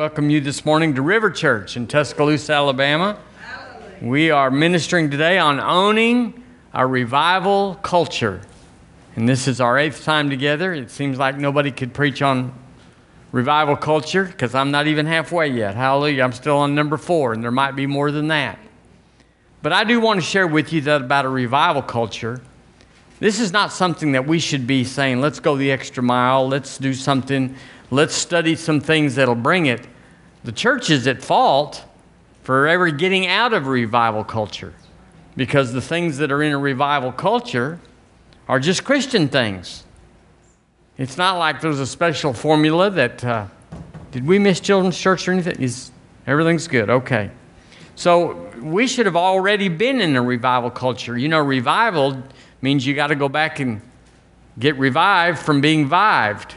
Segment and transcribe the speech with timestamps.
[0.00, 3.18] Welcome you this morning to River Church in Tuscaloosa, Alabama.
[4.00, 6.42] We are ministering today on owning
[6.72, 8.40] a revival culture.
[9.14, 10.72] And this is our eighth time together.
[10.72, 12.54] It seems like nobody could preach on
[13.30, 15.74] revival culture because I'm not even halfway yet.
[15.74, 16.22] Hallelujah.
[16.22, 18.58] I'm still on number four, and there might be more than that.
[19.60, 22.40] But I do want to share with you that about a revival culture.
[23.18, 26.78] This is not something that we should be saying, let's go the extra mile, let's
[26.78, 27.54] do something,
[27.90, 29.86] let's study some things that'll bring it.
[30.44, 31.84] The church is at fault
[32.42, 34.74] for ever getting out of revival culture
[35.36, 37.78] because the things that are in a revival culture
[38.48, 39.84] are just Christian things.
[40.98, 43.46] It's not like there's a special formula that, uh,
[44.10, 45.60] did we miss children's church or anything?
[45.60, 45.90] Is
[46.26, 46.90] everything's good?
[46.90, 47.30] Okay.
[47.94, 51.16] So we should have already been in a revival culture.
[51.16, 52.22] You know, revival
[52.62, 53.80] means you got to go back and
[54.58, 56.54] get revived from being vived.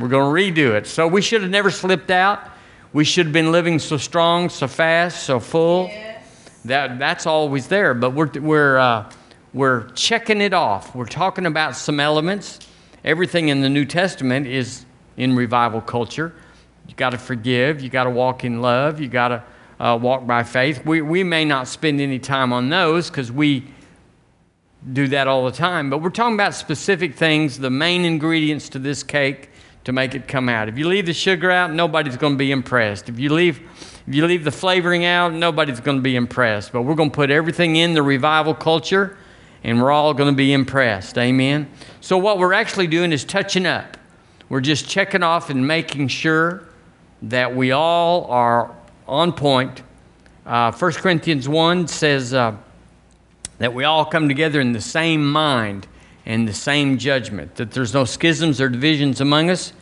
[0.00, 0.86] We're going to redo it.
[0.86, 2.48] So we should have never slipped out.
[2.92, 5.88] We should have been living so strong, so fast, so full.
[5.88, 6.24] Yes.
[6.64, 7.94] That, that's always there.
[7.94, 9.12] But we're, we're, uh,
[9.52, 10.94] we're checking it off.
[10.94, 12.60] We're talking about some elements.
[13.04, 14.84] Everything in the New Testament is
[15.16, 16.34] in revival culture.
[16.88, 17.80] You got to forgive.
[17.80, 19.00] You got to walk in love.
[19.00, 19.44] You got to
[19.78, 20.84] uh, walk by faith.
[20.84, 23.64] We, we may not spend any time on those because we
[24.92, 28.78] do that all the time, but we're talking about specific things, the main ingredients to
[28.78, 29.49] this cake
[29.84, 30.68] to make it come out.
[30.68, 33.08] If you leave the sugar out, nobody's going to be impressed.
[33.08, 33.60] If you leave
[34.06, 36.72] if you leave the flavoring out, nobody's going to be impressed.
[36.72, 39.16] But we're going to put everything in the revival culture
[39.62, 41.16] and we're all going to be impressed.
[41.18, 41.70] Amen.
[42.00, 43.96] So what we're actually doing is touching up.
[44.48, 46.64] We're just checking off and making sure
[47.22, 48.74] that we all are
[49.06, 49.82] on point.
[50.44, 52.56] Uh, 1 Corinthians 1 says uh,
[53.58, 55.86] that we all come together in the same mind
[56.26, 59.72] and the same judgment, that there's no schisms or divisions among us,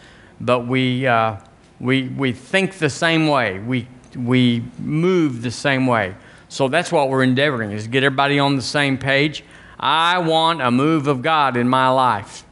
[0.40, 1.36] but we, uh,
[1.80, 6.14] we, we think the same way, we, we move the same way.
[6.48, 9.44] So that's what we're endeavoring is get everybody on the same page.
[9.78, 12.44] I want a move of God in my life.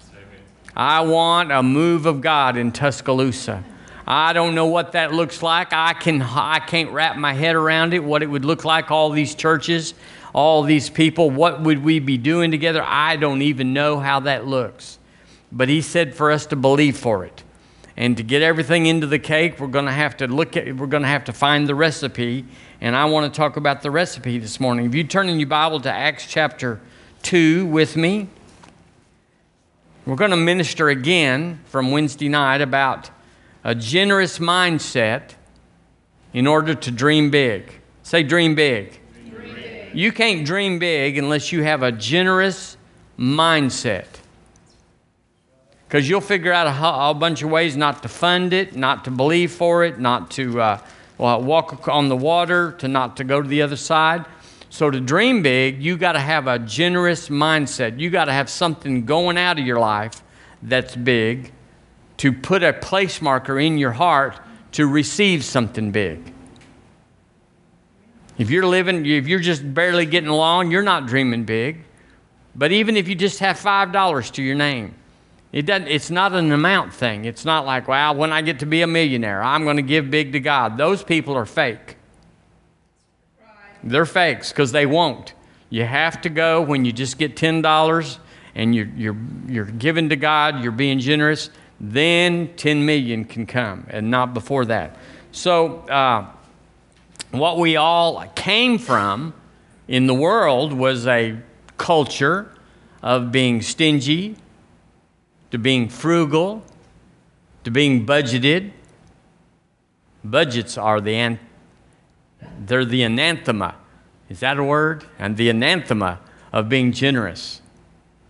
[0.77, 3.65] I want a move of God in Tuscaloosa.
[4.07, 5.73] I don't know what that looks like.
[5.73, 9.11] I, can, I can't wrap my head around it, what it would look like, all
[9.11, 9.95] these churches
[10.37, 12.85] all these people, what would we be doing together?
[12.85, 14.99] I don't even know how that looks.
[15.51, 17.43] But he said for us to believe for it.
[17.97, 20.89] And to get everything into the cake, we're going to have to look at we're
[20.89, 22.45] going to have to find the recipe,
[22.83, 24.85] and I want to talk about the recipe this morning.
[24.85, 26.83] If you turn in your Bible to Acts chapter
[27.23, 28.29] 2 with me,
[30.05, 33.09] we're going to minister again from Wednesday night about
[33.65, 35.31] a generous mindset
[36.35, 37.81] in order to dream big.
[38.03, 39.01] Say dream big.
[39.97, 42.77] You can't dream big unless you have a generous
[43.19, 44.05] mindset.
[45.89, 49.53] Because you'll figure out a, bunch of ways not to fund it, not to believe
[49.53, 50.79] for it, not to uh,
[51.19, 54.27] walk on the water, to not to go to the other side.
[54.69, 57.99] So to dream big, you got to have a generous mindset.
[57.99, 60.23] You got to have something going out of your life
[60.63, 61.53] that's big
[62.19, 64.39] to put a place marker in your heart
[64.73, 66.35] to receive something big.
[68.39, 71.85] If you're living, if you're just barely getting along, you're not dreaming big.
[72.55, 74.95] But even if you just have $5 to your name,
[75.53, 77.25] it doesn't, it's not an amount thing.
[77.25, 80.11] It's not like, well, when I get to be a millionaire, I'm going to give
[80.11, 80.77] big to God.
[80.77, 81.97] Those people are fake.
[83.83, 85.35] They're fakes because they won't.
[85.71, 88.19] You have to go when you just get $10
[88.55, 89.17] and you're, you're,
[89.47, 94.65] you're giving to God, you're being generous, then 10 million can come and not before
[94.67, 94.97] that.
[95.33, 96.27] So, uh,
[97.31, 99.35] what we all came from
[99.89, 101.39] in the world was a
[101.77, 102.51] culture
[103.03, 104.37] of being stingy,
[105.51, 106.65] to being frugal,
[107.65, 108.73] to being budgeted.
[110.25, 111.39] Budgets are the an-
[112.59, 113.75] they're the anathema.
[114.29, 115.05] Is that a word?
[115.19, 116.21] And the anathema
[116.53, 117.63] of being generous.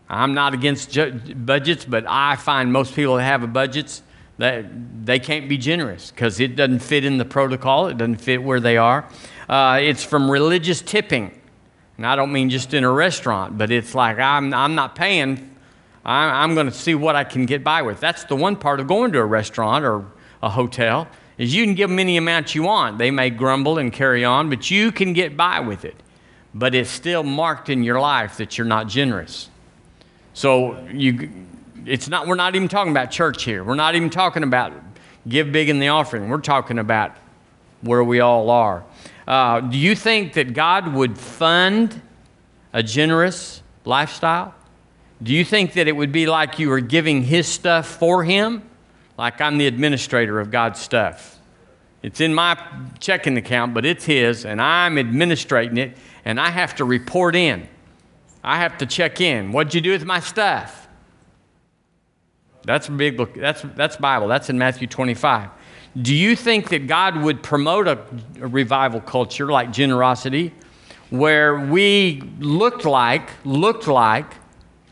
[0.09, 4.03] I'm not against ju- budgets, but I find most people that have budgets
[4.39, 4.67] they,
[5.05, 8.61] they can't be generous because it doesn't fit in the protocol, it doesn't fit where
[8.61, 9.09] they are.
[9.49, 11.33] Uh, it's from religious tipping.
[11.97, 15.56] And I don't mean just in a restaurant, but it's like I'm, I'm not paying,
[16.05, 18.00] I'm, I'm going to see what I can get by with.
[18.00, 20.05] That's the one part of going to a restaurant or
[20.43, 21.09] a hotel
[21.39, 22.99] is you can give them any amount you want.
[22.99, 25.97] They may grumble and carry on, but you can get by with it.
[26.55, 29.50] But it's still marked in your life that you're not generous.
[30.32, 31.31] So you,
[31.87, 33.65] it's not, we're not even talking about church here.
[33.65, 34.73] We're not even talking about
[35.29, 36.29] give big in the offering.
[36.29, 37.17] We're talking about
[37.81, 38.85] where we all are.
[39.27, 42.00] Uh, do you think that God would fund
[42.73, 44.55] a generous lifestyle?
[45.23, 48.62] Do you think that it would be like you were giving His stuff for Him?
[49.19, 51.39] like I'm the administrator of God's stuff.
[52.03, 52.59] It's in my
[53.00, 57.69] checking account, but it's His, and I'm administrating it, and I have to report in.
[58.44, 59.53] I have to check in.
[59.53, 60.86] What'd you do with my stuff?
[62.67, 63.35] That's a big look.
[63.35, 64.29] That's, that's Bible.
[64.29, 65.51] That's in Matthew 25.
[66.03, 68.05] Do you think that God would promote a,
[68.41, 70.53] a revival culture like generosity
[71.09, 74.27] where we looked like, looked like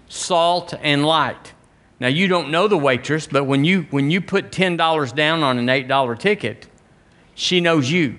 [0.08, 1.52] salt and light?
[2.00, 5.42] Now you don't know the waitress, but when you when you put ten dollars down
[5.42, 6.66] on an eight dollar ticket,
[7.34, 8.16] she knows you.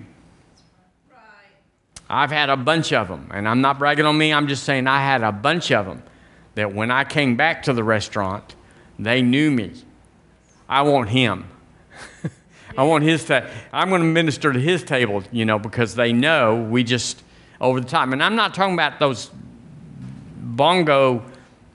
[2.08, 4.32] I've had a bunch of them, and I'm not bragging on me.
[4.32, 6.02] I'm just saying I had a bunch of them
[6.56, 8.55] that when I came back to the restaurant,
[8.98, 9.72] they knew me.
[10.68, 11.48] I want him.
[12.76, 13.24] I want his.
[13.24, 17.22] Ta- I'm going to minister to his table, you know, because they know we just
[17.60, 18.12] over the time.
[18.12, 19.30] And I'm not talking about those
[20.36, 21.24] bongo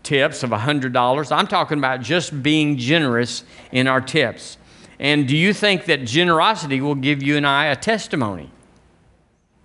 [0.03, 1.31] tips of $100.
[1.31, 4.57] I'm talking about just being generous in our tips.
[5.00, 8.51] And do you think that generosity will give you and I a testimony?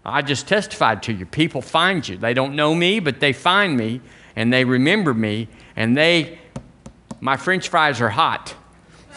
[0.04, 1.26] I just testified to you.
[1.26, 2.16] People find you.
[2.16, 4.00] They don't know me, but they find me
[4.36, 6.38] and they remember me and they,
[7.20, 8.54] my french fries are hot.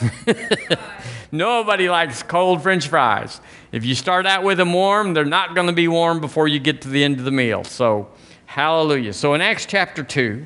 [1.31, 3.41] Nobody likes cold french fries.
[3.71, 6.59] If you start out with them warm, they're not going to be warm before you
[6.59, 7.63] get to the end of the meal.
[7.63, 8.09] So,
[8.45, 9.13] hallelujah.
[9.13, 10.45] So, in Acts chapter 2,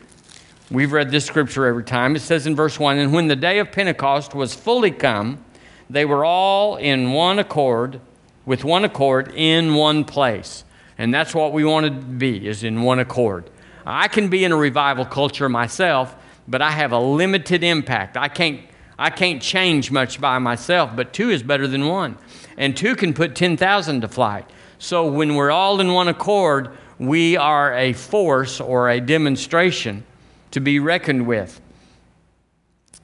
[0.71, 2.15] we've read this scripture every time.
[2.15, 5.43] It says in verse 1 And when the day of Pentecost was fully come,
[5.89, 8.01] they were all in one accord,
[8.45, 10.65] with one accord, in one place.
[10.97, 13.49] And that's what we want to be, is in one accord.
[13.85, 16.15] I can be in a revival culture myself,
[16.47, 18.17] but I have a limited impact.
[18.17, 18.61] I can't
[18.97, 22.17] I can't change much by myself, but two is better than one.
[22.57, 24.49] And two can put 10,000 to flight.
[24.77, 26.69] So when we're all in one accord,
[26.99, 30.05] we are a force or a demonstration
[30.51, 31.59] to be reckoned with.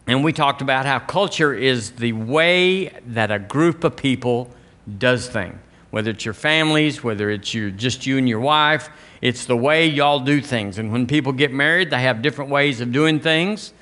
[0.05, 4.51] And we talked about how culture is the way that a group of people
[4.97, 5.57] does things.
[5.91, 8.89] Whether it's your families, whether it's your, just you and your wife,
[9.21, 10.77] it's the way y'all do things.
[10.77, 13.73] And when people get married, they have different ways of doing things.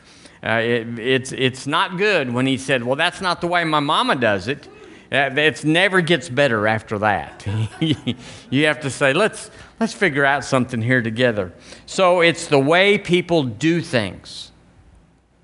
[0.44, 3.80] Uh, it, it's, it's not good when he said, Well, that's not the way my
[3.80, 4.68] mama does it.
[5.12, 7.45] Uh, it never gets better after that.
[8.50, 9.50] you have to say, let's,
[9.80, 11.54] let's figure out something here together.
[11.86, 14.51] So it's the way people do things.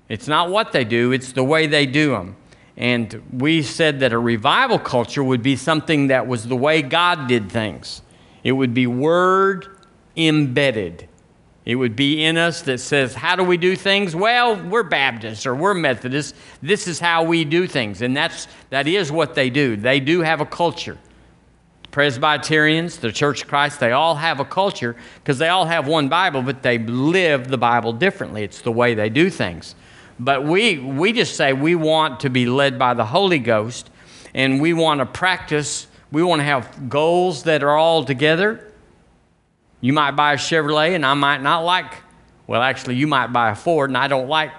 [0.08, 2.36] It's not what they do, it's the way they do them.
[2.76, 7.28] And we said that a revival culture would be something that was the way God
[7.28, 8.02] did things,
[8.42, 9.66] it would be word
[10.16, 11.08] embedded.
[11.64, 14.14] It would be in us that says, How do we do things?
[14.14, 16.38] Well, we're Baptists or we're Methodists.
[16.60, 18.02] This is how we do things.
[18.02, 19.74] And that's, that is what they do.
[19.76, 20.98] They do have a culture.
[21.90, 26.08] Presbyterians, the Church of Christ, they all have a culture because they all have one
[26.08, 28.42] Bible, but they live the Bible differently.
[28.42, 29.74] It's the way they do things.
[30.18, 33.90] But we, we just say we want to be led by the Holy Ghost
[34.32, 38.72] and we want to practice, we want to have goals that are all together
[39.84, 41.92] you might buy a Chevrolet and I might not like,
[42.46, 44.50] well, actually, you might buy a Ford and I don't like,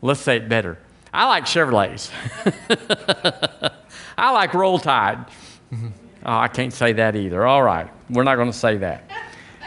[0.00, 0.78] let's say it better.
[1.12, 2.10] I like Chevrolets.
[4.16, 5.26] I like Roll Tide.
[6.22, 7.46] Oh, I can't say that either.
[7.46, 9.10] All right, we're not going to say that.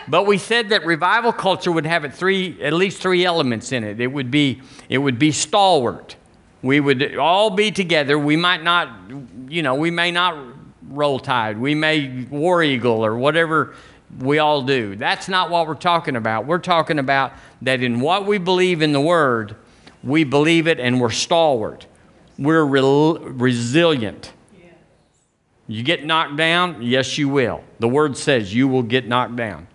[0.08, 3.84] But we said that revival culture would have it three, at least three elements in
[3.84, 4.00] it.
[4.00, 6.16] It would be, it would be stalwart.
[6.62, 8.18] We would all be together.
[8.18, 8.90] We might not,
[9.50, 10.38] you know, we may not
[10.90, 11.58] roll tide.
[11.58, 13.76] We may war eagle or whatever
[14.20, 14.96] we all do.
[14.96, 16.46] That's not what we're talking about.
[16.46, 19.56] We're talking about that in what we believe in the Word,
[20.04, 21.88] we believe it and we're stalwart.
[22.38, 24.34] We're re- resilient.
[25.68, 26.82] You get knocked down?
[26.82, 27.64] Yes, you will.
[27.80, 29.68] The Word says you will get knocked down.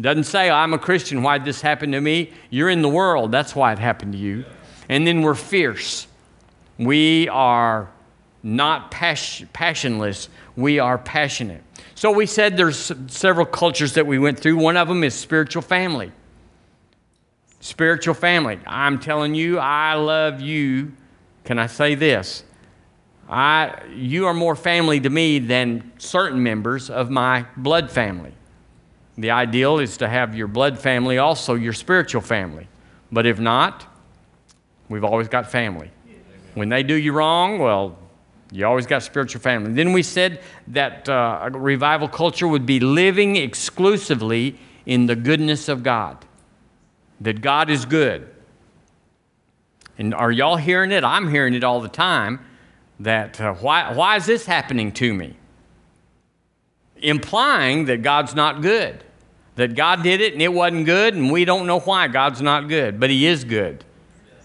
[0.00, 2.32] Doesn't say, I'm a Christian, why did this happen to me?
[2.50, 4.44] You're in the world, that's why it happened to you.
[4.88, 6.06] And then we're fierce.
[6.78, 7.90] We are
[8.42, 11.62] not pas- passionless, we are passionate.
[11.94, 14.56] So we said there's several cultures that we went through.
[14.56, 16.12] One of them is spiritual family.
[17.60, 18.58] Spiritual family.
[18.66, 20.92] I'm telling you, I love you.
[21.44, 22.44] Can I say this?
[23.28, 28.34] I, you are more family to me than certain members of my blood family.
[29.16, 32.68] The ideal is to have your blood family also your spiritual family.
[33.12, 33.86] But if not,
[34.88, 35.90] we've always got family.
[36.54, 37.98] When they do you wrong, well,
[38.50, 39.72] you always got spiritual family.
[39.72, 45.82] Then we said that uh, revival culture would be living exclusively in the goodness of
[45.82, 46.24] God,
[47.20, 48.28] that God is good.
[49.98, 51.04] And are y'all hearing it?
[51.04, 52.40] I'm hearing it all the time.
[53.00, 55.36] That uh, why, why is this happening to me?
[57.04, 59.04] Implying that God's not good,
[59.56, 62.68] that God did it and it wasn't good, and we don't know why God's not
[62.68, 63.84] good, but He is good.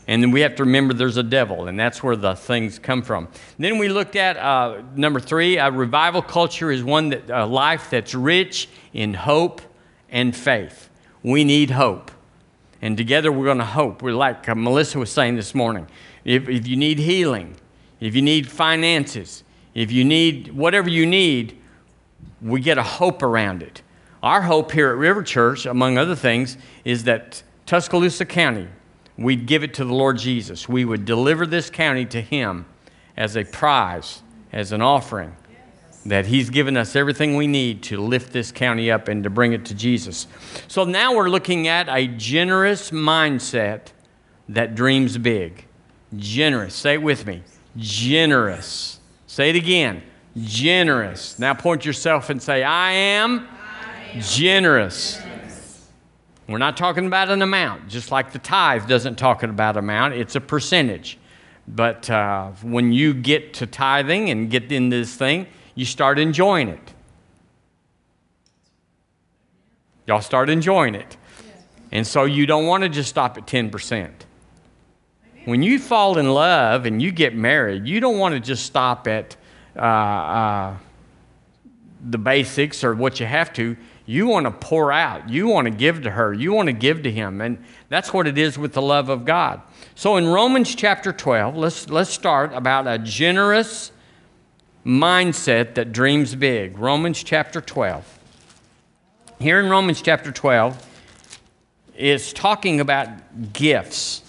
[0.09, 3.03] And then we have to remember there's a devil, and that's where the things come
[3.03, 3.27] from.
[3.59, 7.91] Then we looked at uh, number three a revival culture is one that, a life
[7.91, 9.61] that's rich in hope
[10.09, 10.89] and faith.
[11.21, 12.09] We need hope.
[12.81, 14.01] And together we're going to hope.
[14.01, 15.87] We're like uh, Melissa was saying this morning.
[16.25, 17.55] If, if you need healing,
[17.99, 19.43] if you need finances,
[19.75, 21.58] if you need whatever you need,
[22.41, 23.81] we get a hope around it.
[24.21, 28.67] Our hope here at River Church, among other things, is that Tuscaloosa County
[29.19, 30.67] we'd give it to the Lord Jesus.
[30.67, 32.65] We would deliver this county to Him
[33.17, 35.35] as a prize, as an offering,
[36.05, 39.53] that He's given us everything we need to lift this county up and to bring
[39.53, 40.25] it to Jesus.
[40.67, 43.91] So now we're looking at a generous mindset
[44.47, 45.65] that dreams big.
[46.15, 46.73] Generous.
[46.73, 47.43] Say it with me.
[47.77, 48.99] Generous.
[49.27, 50.01] Say it again.
[50.41, 51.39] Generous.
[51.39, 55.21] Now point yourself and say, I am, I am generous.
[56.47, 60.35] We're not talking about an amount, just like the tithe doesn't talk about amount, it's
[60.35, 61.19] a percentage.
[61.67, 66.69] But uh, when you get to tithing and get in this thing, you start enjoying
[66.69, 66.93] it.
[70.07, 71.17] Y'all start enjoying it.
[71.91, 74.09] And so you don't want to just stop at 10%.
[75.45, 79.07] When you fall in love and you get married, you don't want to just stop
[79.07, 79.35] at
[79.79, 80.77] uh, uh,
[82.09, 83.75] the basics or what you have to
[84.09, 85.29] you want to pour out.
[85.29, 86.33] You want to give to her.
[86.33, 87.41] You want to give to him.
[87.41, 89.61] And that's what it is with the love of God.
[89.93, 93.91] So in Romans chapter 12, let's, let's start about a generous
[94.83, 96.79] mindset that dreams big.
[96.79, 98.19] Romans chapter 12.
[99.37, 100.87] Here in Romans chapter 12,
[101.95, 104.23] it's talking about gifts.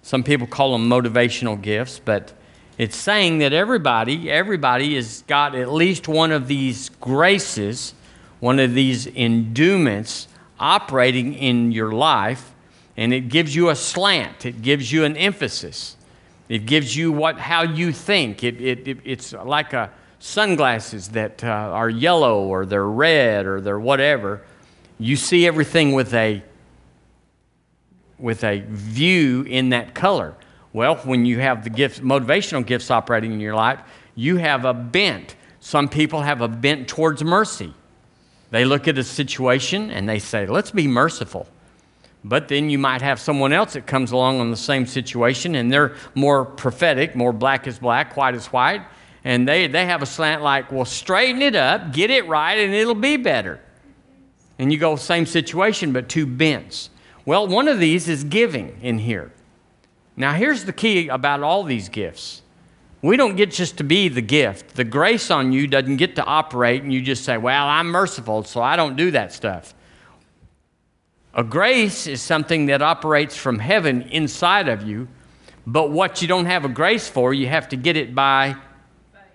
[0.00, 2.32] Some people call them motivational gifts, but
[2.78, 7.94] it's saying that everybody, everybody has got at least one of these graces
[8.40, 10.28] one of these endowments
[10.58, 12.52] operating in your life,
[12.96, 15.96] and it gives you a slant, it gives you an emphasis,
[16.48, 18.44] it gives you what, how you think.
[18.44, 23.60] It, it, it it's like a sunglasses that uh, are yellow or they're red or
[23.60, 24.42] they're whatever.
[24.98, 26.42] You see everything with a
[28.18, 30.34] with a view in that color.
[30.76, 33.80] Well, when you have the gifts, motivational gifts operating in your life,
[34.14, 35.34] you have a bent.
[35.58, 37.72] Some people have a bent towards mercy.
[38.50, 41.48] They look at a situation and they say, let's be merciful.
[42.24, 45.72] But then you might have someone else that comes along on the same situation and
[45.72, 48.82] they're more prophetic, more black is black, white is white.
[49.24, 52.74] And they, they have a slant like, well, straighten it up, get it right, and
[52.74, 53.60] it'll be better.
[54.58, 56.90] And you go, same situation, but two bents.
[57.24, 59.32] Well, one of these is giving in here.
[60.16, 62.42] Now, here's the key about all these gifts
[63.02, 64.74] we don't get just to be the gift.
[64.74, 68.42] The grace on you doesn't get to operate and you just say, Well, I'm merciful,
[68.42, 69.74] so I don't do that stuff.
[71.34, 75.06] A grace is something that operates from heaven inside of you,
[75.66, 78.56] but what you don't have a grace for, you have to get it by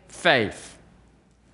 [0.07, 0.53] faith.
[0.53, 0.77] faith.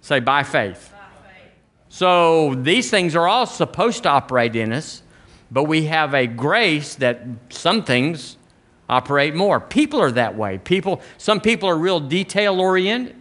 [0.01, 0.93] Say, by faith.
[0.93, 1.51] by faith.
[1.89, 5.03] So these things are all supposed to operate in us,
[5.51, 8.37] but we have a grace that some things
[8.89, 9.60] operate more.
[9.60, 10.58] People are that way.
[10.60, 13.15] People, some people are real detail oriented.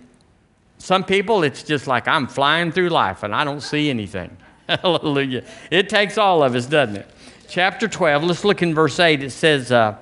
[0.79, 4.37] Some people, it's just like I'm flying through life and I don't see anything.
[4.69, 5.45] Hallelujah.
[5.71, 7.11] It takes all of us, doesn't it?
[7.49, 9.23] Chapter 12, let's look in verse 8.
[9.23, 9.97] It says, uh,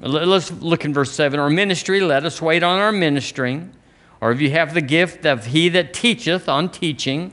[0.00, 1.38] let's look in verse 7.
[1.38, 3.72] Our ministry, let us wait on our ministering.
[4.20, 7.32] Or if you have the gift of he that teacheth on teaching.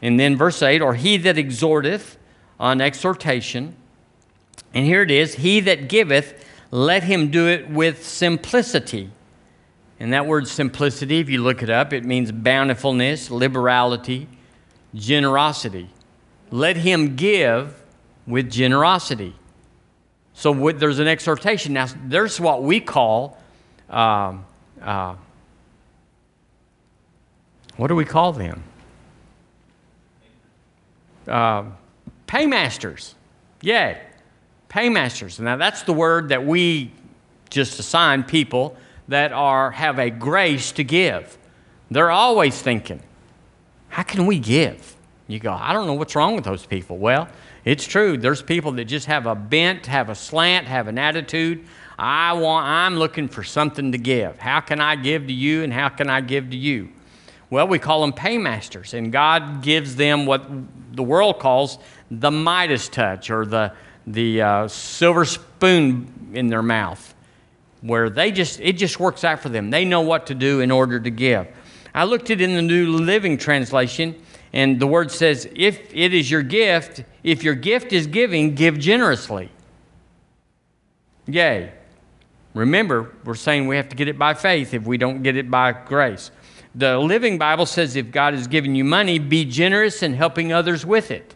[0.00, 2.16] And then verse 8, or he that exhorteth
[2.58, 3.76] on exhortation.
[4.74, 9.10] And here it is, he that giveth let him do it with simplicity.
[10.00, 14.26] And that word simplicity, if you look it up, it means bountifulness, liberality,
[14.94, 15.90] generosity.
[16.50, 17.80] Let him give
[18.26, 19.34] with generosity.
[20.32, 21.74] So there's an exhortation.
[21.74, 23.38] Now, there's what we call,
[23.90, 24.38] uh,
[24.80, 25.14] uh,
[27.76, 28.62] what do we call them?
[31.28, 31.64] Uh,
[32.26, 33.14] paymasters.
[33.60, 34.00] Yay
[34.72, 35.38] paymasters.
[35.38, 36.90] Now, that's the word that we
[37.50, 38.74] just assign people
[39.08, 41.36] that are, have a grace to give.
[41.90, 43.02] They're always thinking,
[43.90, 44.96] how can we give?
[45.28, 46.96] You go, I don't know what's wrong with those people.
[46.96, 47.28] Well,
[47.66, 48.16] it's true.
[48.16, 51.66] There's people that just have a bent, have a slant, have an attitude.
[51.98, 54.38] I want, I'm looking for something to give.
[54.38, 56.88] How can I give to you and how can I give to you?
[57.50, 60.48] Well, we call them paymasters, and God gives them what
[60.92, 61.78] the world calls
[62.10, 63.74] the Midas touch or the,
[64.06, 67.14] the uh, silver spoon in their mouth,
[67.80, 69.70] where they just it just works out for them.
[69.70, 71.46] They know what to do in order to give.
[71.94, 74.20] I looked at it in the New Living Translation,
[74.52, 78.78] and the word says, "If it is your gift, if your gift is giving, give
[78.78, 79.50] generously."
[81.26, 81.72] Yea.
[82.54, 85.50] Remember, we're saying we have to get it by faith if we don't get it
[85.50, 86.30] by grace.
[86.74, 90.84] The Living Bible says if God has given you money, be generous in helping others
[90.84, 91.34] with it.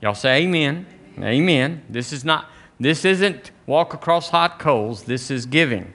[0.00, 0.86] Y'all say amen.
[1.18, 1.82] Amen.
[1.88, 5.04] This is not this isn't walk across hot coals.
[5.04, 5.92] This is giving.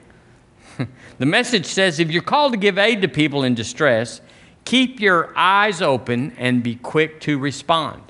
[1.18, 4.20] the message says if you're called to give aid to people in distress,
[4.64, 8.02] keep your eyes open and be quick to respond.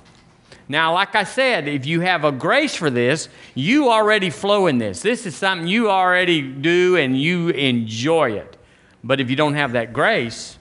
[0.69, 4.79] Now, like I said, if you have a grace for this, you already flow in
[4.79, 5.03] this.
[5.03, 8.57] This is something you already do and you enjoy it.
[9.03, 10.59] But if you don't have that grace,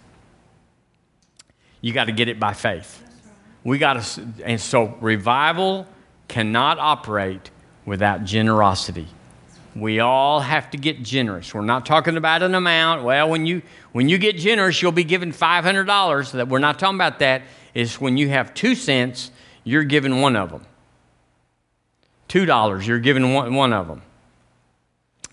[1.82, 3.04] you got to get it by faith.
[3.64, 5.86] We got to, and so revival
[6.30, 7.52] cannot operate
[7.86, 9.08] without generosity.
[9.76, 11.54] We all have to get generous.
[11.54, 13.04] We're not talking about an amount.
[13.04, 16.32] Well, when you when you get generous, you'll be given five hundred dollars.
[16.32, 17.42] That we're not talking about that.
[17.74, 19.32] Is when you have two cents
[19.64, 20.66] you're given one of them.
[22.30, 24.02] $2, you're given one, one of them.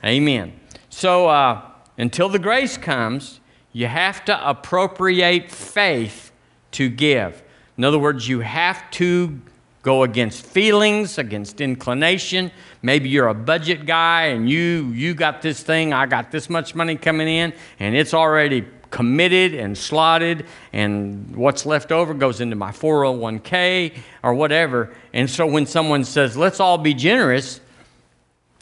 [0.05, 0.59] Amen.
[0.91, 1.63] So uh,
[1.97, 3.41] until the grace comes,
[3.73, 6.33] you have to appropriate faith
[6.73, 7.43] to give.
[7.77, 9.41] In other words, you have to
[9.87, 12.51] go against feelings, against inclination.
[12.83, 16.75] Maybe you're a budget guy and you you got this thing, I got this much
[16.75, 22.57] money coming in and it's already committed and slotted, and what's left over goes into
[22.57, 24.93] my 401k or whatever.
[25.13, 27.61] And so when someone says, let's all be generous,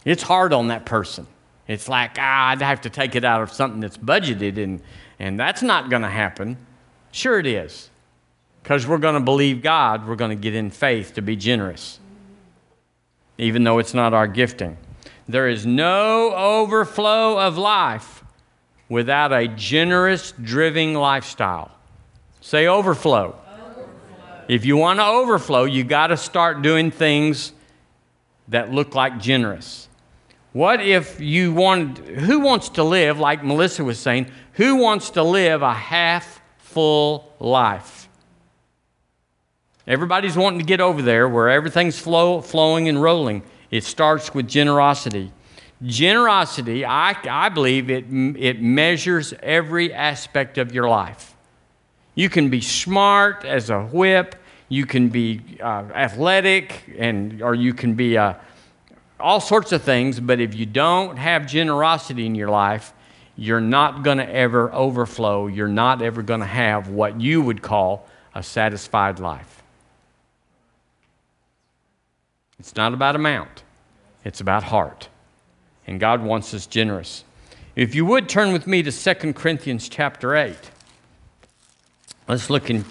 [0.04, 1.26] it's hard on that person.
[1.68, 4.82] It's like, ah, I'd have to take it out of something that's budgeted, and,
[5.18, 6.58] and that's not going to happen.
[7.12, 7.88] Sure, it is.
[8.64, 12.00] Because we're going to believe God, we're going to get in faith to be generous,
[13.36, 14.78] even though it's not our gifting.
[15.28, 18.24] There is no overflow of life
[18.88, 21.72] without a generous, driving lifestyle.
[22.40, 23.38] Say overflow.
[23.52, 23.86] overflow.
[24.48, 27.52] If you want to overflow, you got to start doing things
[28.48, 29.90] that look like generous.
[30.54, 35.22] What if you want, who wants to live, like Melissa was saying, who wants to
[35.22, 38.08] live a half full life?
[39.86, 43.42] Everybody's wanting to get over there where everything's flow, flowing and rolling.
[43.70, 45.32] It starts with generosity.
[45.82, 51.34] Generosity, I, I believe, it, it measures every aspect of your life.
[52.14, 54.36] You can be smart as a whip,
[54.68, 58.34] you can be uh, athletic, and, or you can be uh,
[59.20, 62.92] all sorts of things, but if you don't have generosity in your life,
[63.36, 65.48] you're not going to ever overflow.
[65.48, 69.53] You're not ever going to have what you would call a satisfied life.
[72.64, 73.62] It's not about amount,
[74.24, 75.10] it's about heart
[75.86, 77.24] and God wants us generous.
[77.76, 80.56] If you would turn with me to 2 Corinthians chapter 8.
[82.26, 82.86] Let's look in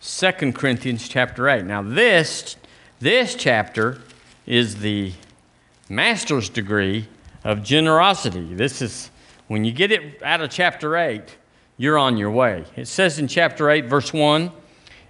[0.00, 1.66] 2 Corinthians chapter 8.
[1.66, 2.56] Now, this,
[3.00, 4.00] this chapter
[4.46, 5.12] is the
[5.90, 7.08] master's degree
[7.44, 8.54] of generosity.
[8.54, 9.10] This is,
[9.48, 11.36] when you get it out of chapter 8,
[11.76, 12.64] you're on your way.
[12.74, 14.50] It says in chapter 8, verse 1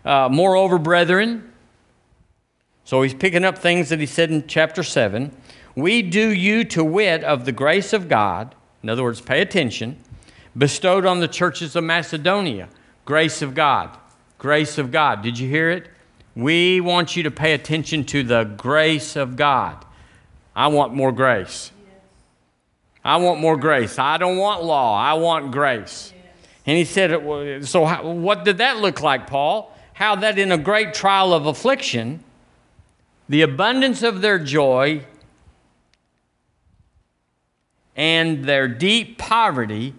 [0.05, 1.50] uh, Moreover, brethren,
[2.91, 5.31] so he's picking up things that he said in chapter 7
[5.77, 9.97] we do you to wit of the grace of God, in other words, pay attention,
[10.59, 12.69] bestowed on the churches of Macedonia.
[13.05, 13.97] Grace of God.
[14.39, 15.23] Grace of God.
[15.23, 15.87] Did you hear it?
[16.35, 19.85] We want you to pay attention to the grace of God.
[20.57, 21.71] I want more grace.
[23.05, 24.01] I want more grace.
[24.01, 25.01] I don't want law.
[25.01, 26.13] I want grace.
[26.67, 29.73] And he said, So, what did that look like, Paul?
[29.93, 32.25] How that in a great trial of affliction,
[33.31, 35.01] the abundance of their joy
[37.95, 39.95] and their deep poverty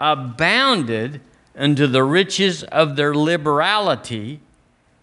[0.00, 1.20] abounded
[1.56, 4.40] unto the riches of their liberality,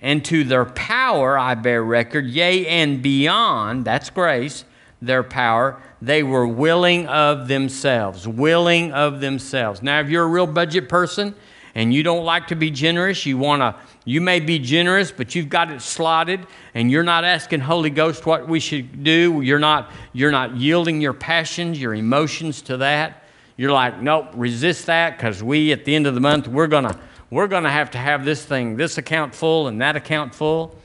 [0.02, 4.66] and to their power I bear record, yea, and beyond, that's grace,
[5.02, 8.28] their power, they were willing of themselves.
[8.28, 9.82] Willing of themselves.
[9.82, 11.34] Now, if you're a real budget person
[11.80, 15.34] and you don't like to be generous, you want to you may be generous, but
[15.34, 19.40] you've got it slotted and you're not asking Holy Ghost what we should do.
[19.40, 23.24] You're not, you're not yielding your passions, your emotions to that.
[23.56, 26.84] You're like, nope, resist that because we, at the end of the month, we're going
[26.84, 30.36] to we're going to have to have this thing, this account full and that account
[30.36, 30.76] full.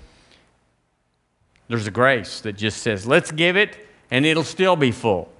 [1.66, 5.32] There's a grace that just says, let's give it and it'll still be full.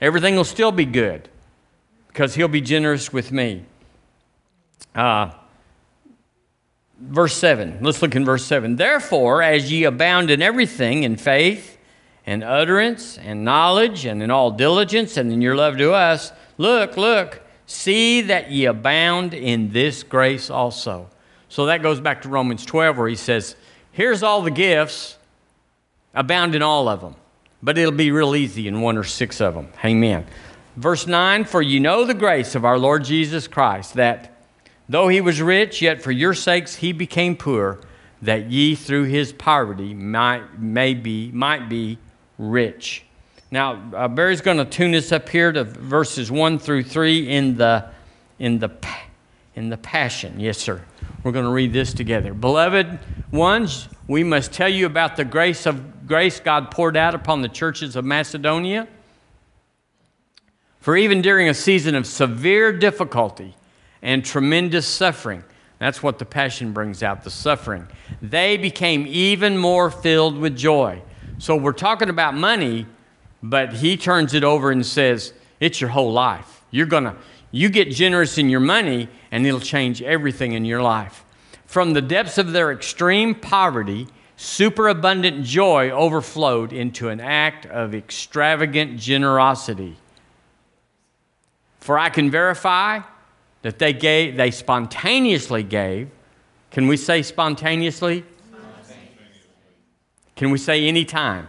[0.00, 1.28] Everything will still be good
[2.06, 3.64] because He'll be generous with me.
[4.94, 5.30] Uh,
[6.98, 7.78] verse 7.
[7.80, 8.76] Let's look in verse 7.
[8.76, 11.78] Therefore, as ye abound in everything, in faith,
[12.24, 16.96] and utterance, and knowledge, and in all diligence, and in your love to us, look,
[16.96, 21.08] look, see that ye abound in this grace also.
[21.48, 23.56] So that goes back to Romans 12, where he says,
[23.90, 25.18] Here's all the gifts,
[26.14, 27.16] abound in all of them.
[27.62, 29.68] but it'll be real easy in one or six of them.
[29.84, 30.26] Amen.
[30.76, 34.31] Verse 9 For you know the grace of our Lord Jesus Christ, that
[34.88, 37.80] though he was rich, yet for your sakes he became poor,
[38.20, 41.98] that ye through his poverty might, may be, might be
[42.38, 43.04] rich.
[43.50, 47.56] Now, uh, Barry's going to tune us up here to verses 1 through 3 in
[47.56, 47.90] the,
[48.38, 48.70] in the,
[49.54, 50.40] in the Passion.
[50.40, 50.82] Yes, sir.
[51.22, 52.32] We're going to read this together.
[52.32, 52.98] Beloved
[53.30, 57.48] ones, we must tell you about the grace of grace God poured out upon the
[57.48, 58.88] churches of Macedonia.
[60.80, 63.54] For even during a season of severe difficulty
[64.02, 65.44] and tremendous suffering,
[65.78, 67.88] that's what the passion brings out the suffering.
[68.20, 71.02] They became even more filled with joy.
[71.38, 72.86] So we're talking about money,
[73.42, 76.62] but he turns it over and says, It's your whole life.
[76.70, 77.16] You're going to,
[77.50, 81.24] you get generous in your money, and it'll change everything in your life.
[81.66, 88.98] From the depths of their extreme poverty, superabundant joy overflowed into an act of extravagant
[89.00, 89.96] generosity.
[91.80, 93.00] For I can verify
[93.62, 96.10] that they gave, they spontaneously gave.
[96.70, 98.24] Can we say spontaneously?
[100.36, 101.48] Can we say anytime?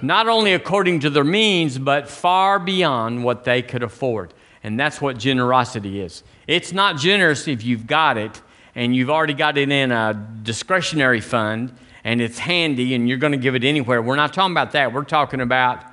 [0.00, 4.34] Not only according to their means, but far beyond what they could afford.
[4.64, 6.24] And that's what generosity is.
[6.46, 8.40] It's not generous if you've got it
[8.74, 11.72] and you've already got it in a discretionary fund
[12.04, 14.02] and it's handy and you're going to give it anywhere.
[14.02, 14.92] We're not talking about that.
[14.92, 15.84] We're talking about,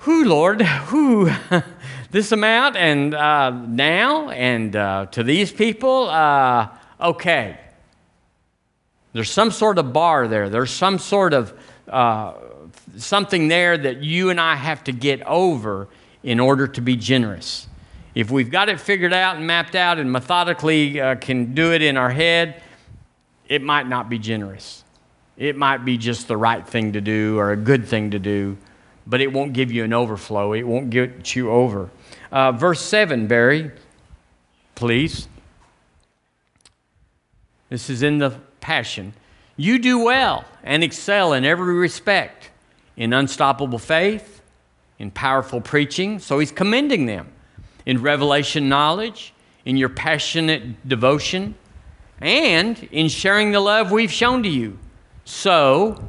[0.00, 1.26] who, Lord, who,
[2.16, 6.66] this amount and uh, now and uh, to these people, uh,
[6.98, 7.60] okay.
[9.12, 10.48] There's some sort of bar there.
[10.48, 11.52] There's some sort of
[11.86, 12.32] uh,
[12.96, 15.88] something there that you and I have to get over
[16.22, 17.68] in order to be generous.
[18.14, 21.82] If we've got it figured out and mapped out and methodically uh, can do it
[21.82, 22.62] in our head,
[23.46, 24.84] it might not be generous.
[25.36, 28.56] It might be just the right thing to do or a good thing to do,
[29.06, 30.54] but it won't give you an overflow.
[30.54, 31.90] It won't get you over.
[32.30, 33.70] Uh, verse 7, Barry,
[34.74, 35.28] please.
[37.68, 39.14] This is in the Passion.
[39.56, 42.50] You do well and excel in every respect
[42.96, 44.42] in unstoppable faith,
[44.98, 46.18] in powerful preaching.
[46.18, 47.28] So he's commending them
[47.84, 49.32] in revelation knowledge,
[49.64, 51.54] in your passionate devotion,
[52.20, 54.78] and in sharing the love we've shown to you.
[55.24, 56.02] So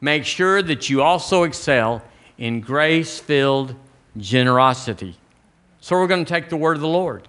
[0.00, 2.02] make sure that you also excel
[2.38, 3.74] in grace filled
[4.16, 5.16] generosity.
[5.80, 7.28] So we're going to take the word of the Lord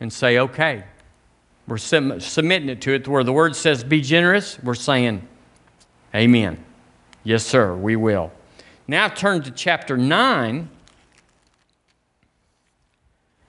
[0.00, 0.84] and say, okay.
[1.66, 4.62] We're submitting it to it where the word says, be generous.
[4.62, 5.26] We're saying,
[6.14, 6.62] amen.
[7.22, 8.32] Yes, sir, we will.
[8.86, 10.68] Now turn to chapter 9.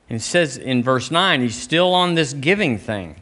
[0.07, 3.21] And it says in verse 9, he's still on this giving thing.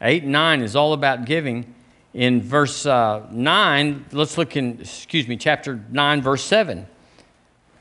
[0.00, 1.74] 8 and 9 is all about giving.
[2.12, 6.86] In verse uh, 9, let's look in, excuse me, chapter 9, verse 7.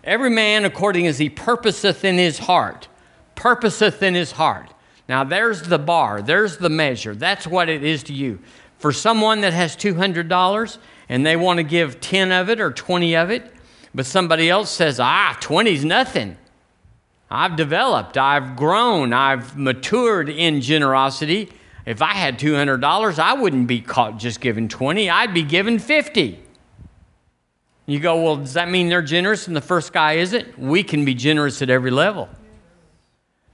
[0.04, 2.88] Every man according as he purposeth in his heart,
[3.36, 4.74] purposeth in his heart.
[5.08, 7.16] Now there's the bar, there's the measure.
[7.16, 8.40] That's what it is to you.
[8.78, 13.16] For someone that has $200 and they want to give 10 of it or 20
[13.16, 13.54] of it,
[13.96, 16.38] but somebody else says, ah, 20's nothing.
[17.30, 21.50] I've developed, I've grown, I've matured in generosity.
[21.86, 26.43] If I had $200, I wouldn't be caught just giving 20, I'd be giving 50.
[27.86, 30.58] You go, well, does that mean they're generous and the first guy isn't?
[30.58, 32.30] We can be generous at every level.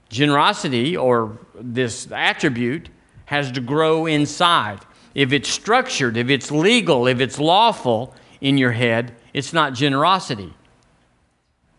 [0.08, 2.88] Generosity, or this attribute,
[3.26, 4.80] has to grow inside.
[5.14, 10.54] If it's structured, if it's legal, if it's lawful in your head, it's not generosity.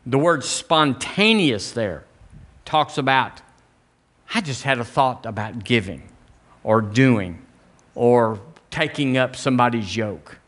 [0.06, 2.06] The word spontaneous there
[2.66, 3.42] talks about,
[4.34, 6.04] I just had a thought about giving
[6.64, 7.42] or doing
[7.96, 10.41] or taking up somebody's yoke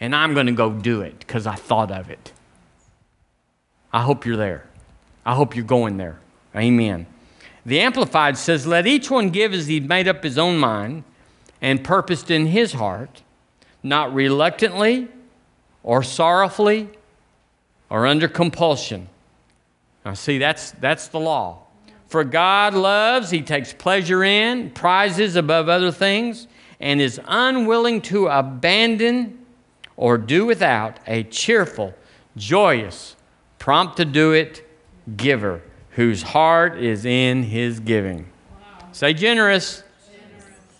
[0.00, 2.32] and I'm going to go do it because I thought of it.
[3.92, 4.64] I hope you're there.
[5.24, 6.18] I hope you're going there.
[6.56, 7.06] Amen.
[7.66, 11.04] The Amplified says, Let each one give as he made up his own mind
[11.60, 13.22] and purposed in his heart,
[13.82, 15.08] not reluctantly
[15.82, 16.88] or sorrowfully
[17.90, 19.08] or under compulsion.
[20.04, 21.66] Now, see, that's, that's the law.
[22.06, 26.48] For God loves, he takes pleasure in, prizes above other things,
[26.80, 29.39] and is unwilling to abandon
[30.00, 31.94] or do without a cheerful,
[32.34, 33.16] joyous,
[33.58, 34.66] prompt to do it
[35.14, 35.60] giver
[35.90, 38.24] whose heart is in his giving.
[38.50, 38.88] Wow.
[38.92, 39.82] Say generous.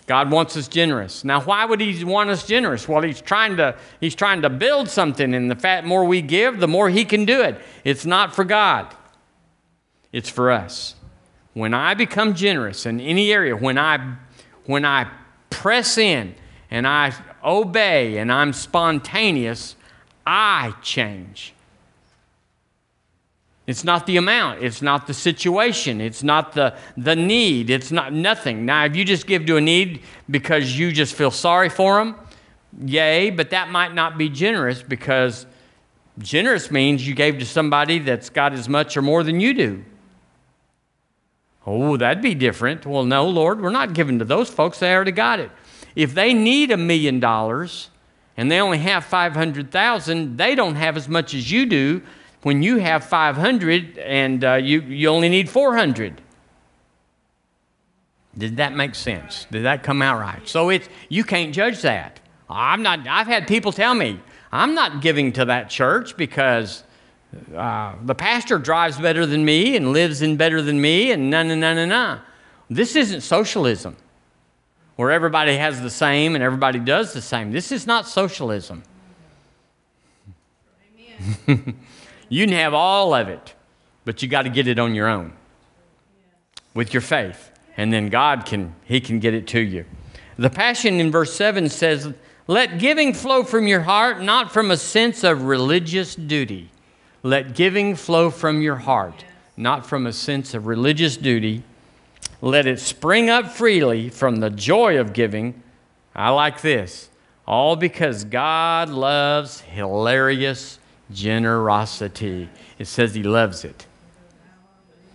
[0.06, 1.22] God wants us generous.
[1.22, 2.88] Now, why would He want us generous?
[2.88, 6.58] Well, He's trying to He's trying to build something, and the fat more we give,
[6.58, 7.60] the more He can do it.
[7.84, 8.92] It's not for God.
[10.12, 10.96] It's for us.
[11.52, 14.16] When I become generous in any area, when I
[14.64, 15.08] when I
[15.50, 16.34] press in
[16.72, 17.12] and I
[17.44, 19.76] obey and I'm spontaneous,
[20.26, 21.54] I change.
[23.66, 28.12] It's not the amount, it's not the situation, it's not the, the need, it's not
[28.12, 28.66] nothing.
[28.66, 32.16] Now, if you just give to a need because you just feel sorry for them,
[32.84, 35.46] yay, but that might not be generous because
[36.18, 39.84] generous means you gave to somebody that's got as much or more than you do.
[41.66, 42.86] Oh, that'd be different.
[42.86, 44.80] Well, no, Lord, we're not giving to those folks.
[44.80, 45.50] They already got it.
[45.94, 47.90] If they need a million dollars
[48.36, 52.02] and they only have 500,000, they don't have as much as you do
[52.42, 56.20] when you have 500 and uh, you, you only need 400.
[58.38, 59.46] Did that make sense?
[59.50, 60.46] Did that come out right?
[60.48, 62.20] So it's, you can't judge that.
[62.48, 64.20] I'm not, I've had people tell me,
[64.52, 66.82] I'm not giving to that church because
[67.54, 71.42] uh, the pastor drives better than me and lives in better than me and na
[71.42, 72.18] na na na na.
[72.68, 73.96] This isn't socialism
[75.00, 77.52] where everybody has the same and everybody does the same.
[77.52, 78.82] This is not socialism.
[82.32, 83.54] You can have all of it,
[84.04, 85.32] but you got to get it on your own
[86.74, 87.50] with your faith.
[87.76, 89.84] And then God can, He can get it to you.
[90.36, 92.12] The Passion in verse 7 says,
[92.46, 96.70] Let giving flow from your heart, not from a sense of religious duty.
[97.24, 99.24] Let giving flow from your heart,
[99.56, 101.64] not from a sense of religious duty.
[102.42, 105.62] Let it spring up freely from the joy of giving.
[106.14, 107.10] I like this.
[107.46, 110.78] All because God loves hilarious
[111.12, 112.48] generosity.
[112.78, 113.86] It says he loves it.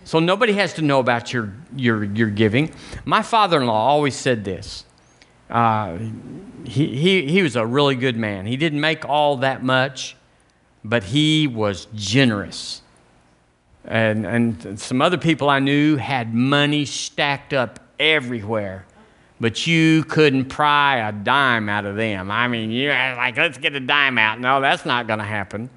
[0.04, 2.72] So nobody has to know about your, your, your giving.
[3.04, 4.84] My father in law always said this.
[5.50, 5.98] Uh,
[6.64, 8.46] he, he, he was a really good man.
[8.46, 10.16] He didn't make all that much,
[10.84, 12.82] but he was generous.
[13.86, 18.86] And, and some other people I knew had money stacked up everywhere
[19.40, 22.30] but you couldn't pry a dime out of them.
[22.30, 24.40] I mean, you're like, let's get a dime out.
[24.40, 25.68] No, that's not going to happen.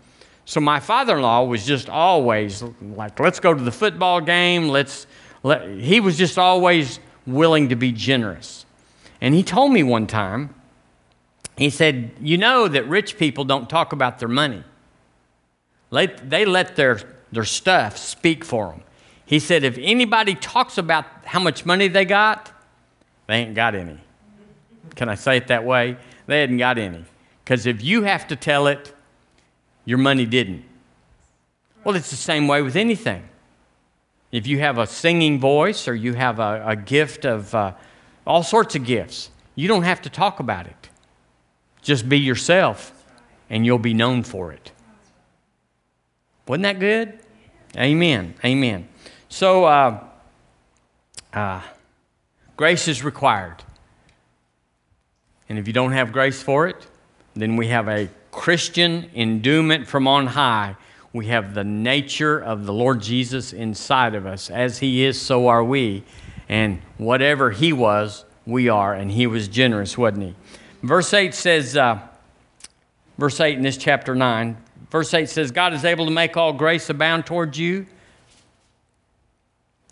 [0.45, 4.69] So my father-in-law was just always like, let's go to the football game.
[4.69, 5.08] Let's.
[5.41, 8.65] Let, he was just always willing to be generous.
[9.22, 10.54] And he told me one time,
[11.58, 14.63] he said, You know that rich people don't talk about their money.
[15.91, 17.00] They let their,
[17.31, 18.83] their stuff speak for them.
[19.25, 22.51] He said, If anybody talks about how much money they got,
[23.27, 23.99] they ain't got any.
[24.95, 25.97] Can I say it that way?
[26.25, 27.05] They hadn't got any.
[27.43, 28.93] Because if you have to tell it,
[29.85, 30.63] your money didn't.
[31.83, 33.23] Well, it's the same way with anything.
[34.31, 37.73] If you have a singing voice or you have a, a gift of uh,
[38.27, 40.89] all sorts of gifts, you don't have to talk about it.
[41.81, 42.93] Just be yourself
[43.49, 44.71] and you'll be known for it.
[46.49, 47.19] Wasn't that good?
[47.77, 48.33] Amen.
[48.43, 48.88] Amen.
[49.29, 50.03] So, uh,
[51.31, 51.62] uh,
[52.57, 53.57] grace is required.
[55.47, 56.88] And if you don't have grace for it,
[57.35, 60.75] then we have a Christian endowment from on high.
[61.13, 64.49] We have the nature of the Lord Jesus inside of us.
[64.49, 66.03] As He is, so are we.
[66.49, 68.95] And whatever He was, we are.
[68.95, 70.35] And He was generous, wasn't He?
[70.81, 71.99] Verse 8 says, uh,
[73.19, 74.57] verse 8 in this chapter 9,
[74.91, 77.86] verse 8 says, God is able to make all grace abound towards you,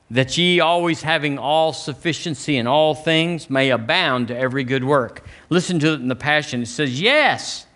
[0.09, 5.25] that ye always having all sufficiency in all things may abound to every good work.
[5.49, 6.61] Listen to it in the Passion.
[6.61, 7.67] It says, Yes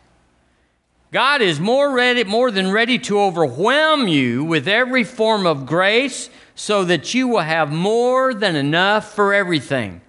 [1.11, 6.29] God is more ready, more than ready to overwhelm you with every form of grace
[6.55, 9.99] so that you will have more than enough for everything.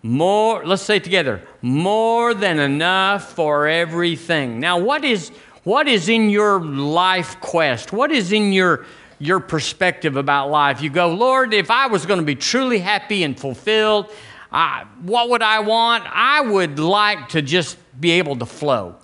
[0.00, 4.60] More, let's say it together, more than enough for everything.
[4.60, 5.32] Now, what is
[5.64, 7.92] what is in your life quest?
[7.92, 8.86] What is in your
[9.18, 10.80] your perspective about life?
[10.80, 14.10] You go, Lord, if I was going to be truly happy and fulfilled,
[14.52, 16.04] I, what would I want?
[16.06, 18.96] I would like to just be able to flow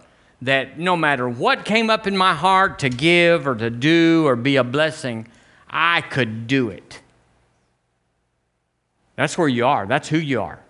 [0.43, 4.37] that no matter what came up in my heart to give or to do or
[4.37, 5.27] be a blessing,
[5.69, 7.01] I could do it.
[9.17, 9.87] That's where you are.
[9.87, 10.61] That's who you are.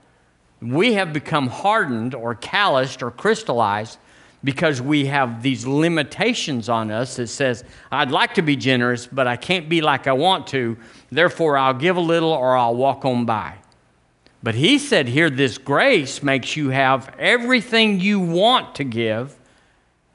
[0.60, 3.98] We have become hardened or calloused or crystallized
[4.44, 9.26] because we have these limitations on us that says, I'd like to be generous, but
[9.26, 10.76] I can't be like I want to.
[11.10, 13.54] Therefore, I'll give a little or I'll walk on by.
[14.42, 19.34] But he said here, this grace makes you have everything you want to give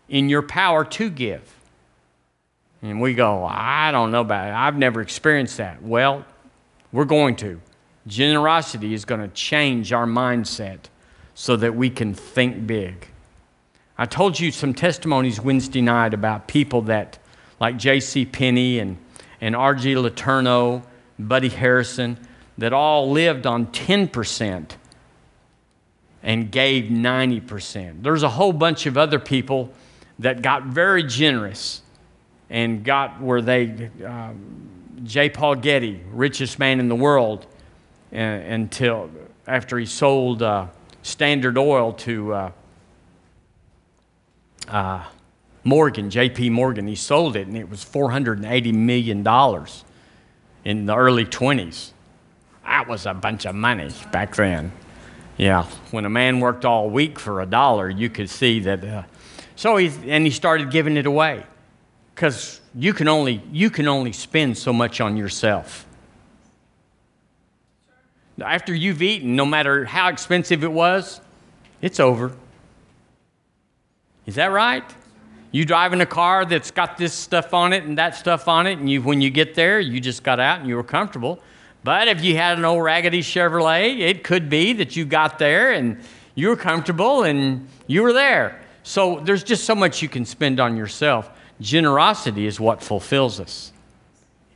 [0.07, 1.55] in your power to give.
[2.83, 4.53] And we go, I don't know about it.
[4.53, 5.81] I've never experienced that.
[5.81, 6.23] Well,
[6.91, 7.59] we're going to.
[8.05, 10.81] Generosity is going to change our mindset
[11.33, 13.07] so that we can think big.
[14.01, 17.19] I told you some testimonies Wednesday night about people that,
[17.59, 18.23] like J.C.
[18.23, 18.97] Penney and,
[19.41, 19.93] and R.G.
[19.95, 20.83] Letourneau,
[21.19, 22.17] Buddy Harrison,
[22.57, 24.71] that all lived on 10%
[26.23, 28.01] and gave 90%.
[28.01, 29.69] There's a whole bunch of other people
[30.19, 31.81] that got very generous
[32.49, 34.69] and got where they, um,
[35.03, 35.29] J.
[35.29, 37.45] Paul Getty, richest man in the world,
[38.13, 39.09] uh, until
[39.45, 40.67] after he sold uh,
[41.03, 42.33] Standard Oil to
[44.69, 45.03] uh,
[45.63, 46.49] Morgan, J.P.
[46.51, 46.87] Morgan.
[46.87, 49.19] He sold it, and it was $480 million
[50.65, 51.91] in the early 20s.
[52.63, 54.71] That was a bunch of money back then.
[55.37, 58.83] Yeah, when a man worked all week for a dollar, you could see that.
[58.83, 59.03] Uh,
[59.55, 61.45] so he and he started giving it away,
[62.13, 65.87] because you can only you can only spend so much on yourself.
[68.41, 71.21] After you've eaten, no matter how expensive it was,
[71.81, 72.33] it's over.
[74.29, 74.83] Is that right?
[75.51, 78.67] You drive in a car that's got this stuff on it and that stuff on
[78.67, 81.39] it, and you, when you get there, you just got out and you were comfortable.
[81.83, 85.71] But if you had an old raggedy Chevrolet, it could be that you got there
[85.71, 85.99] and
[86.35, 88.61] you were comfortable and you were there.
[88.83, 91.31] So there's just so much you can spend on yourself.
[91.59, 93.73] Generosity is what fulfills us.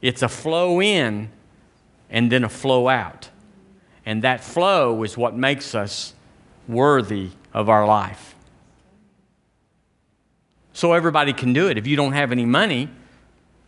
[0.04, 1.30] It's a flow in
[2.12, 3.32] and then a flow out.
[4.06, 6.14] And that flow is what makes us
[6.68, 8.33] worthy of our life
[10.74, 11.78] so everybody can do it.
[11.78, 12.90] If you don't have any money,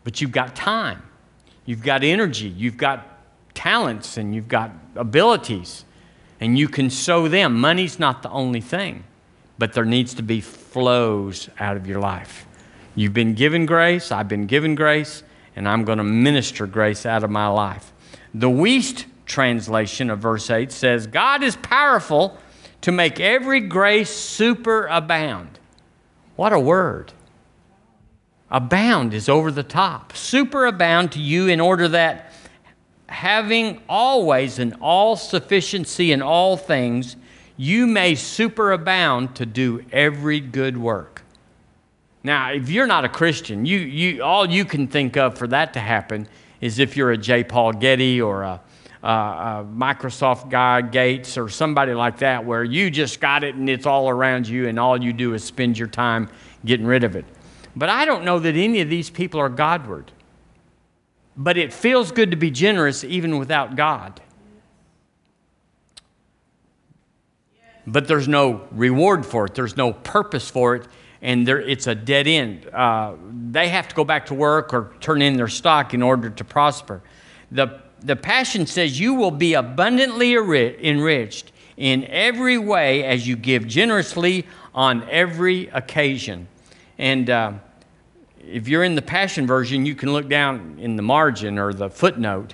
[0.03, 1.01] but you've got time,
[1.65, 3.07] you've got energy, you've got
[3.53, 5.85] talents, and you've got abilities,
[6.39, 7.59] and you can sow them.
[7.59, 9.03] Money's not the only thing,
[9.57, 12.45] but there needs to be flows out of your life.
[12.95, 15.23] You've been given grace, I've been given grace,
[15.55, 17.93] and I'm going to minister grace out of my life.
[18.33, 22.37] The Wuest translation of verse 8 says, God is powerful
[22.81, 25.47] to make every grace superabound
[26.35, 27.13] what a word.
[28.51, 30.13] Abound is over the top.
[30.13, 32.31] Superabound to you in order that
[33.07, 37.15] having always an all sufficiency in all things,
[37.57, 41.23] you may superabound to do every good work.
[42.23, 45.73] Now, if you're not a Christian, you, you, all you can think of for that
[45.73, 46.27] to happen
[46.59, 47.43] is if you're a J.
[47.43, 48.61] Paul Getty or a
[49.07, 53.85] uh, Microsoft guy, Gates, or somebody like that, where you just got it and it's
[53.85, 56.27] all around you, and all you do is spend your time
[56.65, 57.25] getting rid of it.
[57.75, 60.11] But I don't know that any of these people are Godward.
[61.37, 64.21] But it feels good to be generous even without God.
[67.85, 70.87] But there's no reward for it, there's no purpose for it,
[71.21, 72.67] and there, it's a dead end.
[72.67, 73.13] Uh,
[73.51, 76.43] they have to go back to work or turn in their stock in order to
[76.43, 77.03] prosper.
[77.51, 83.67] The the Passion says, You will be abundantly enriched in every way as you give
[83.67, 86.47] generously on every occasion.
[86.97, 87.53] And uh,
[88.39, 91.89] if you're in the Passion Version, you can look down in the margin or the
[91.89, 92.53] footnote.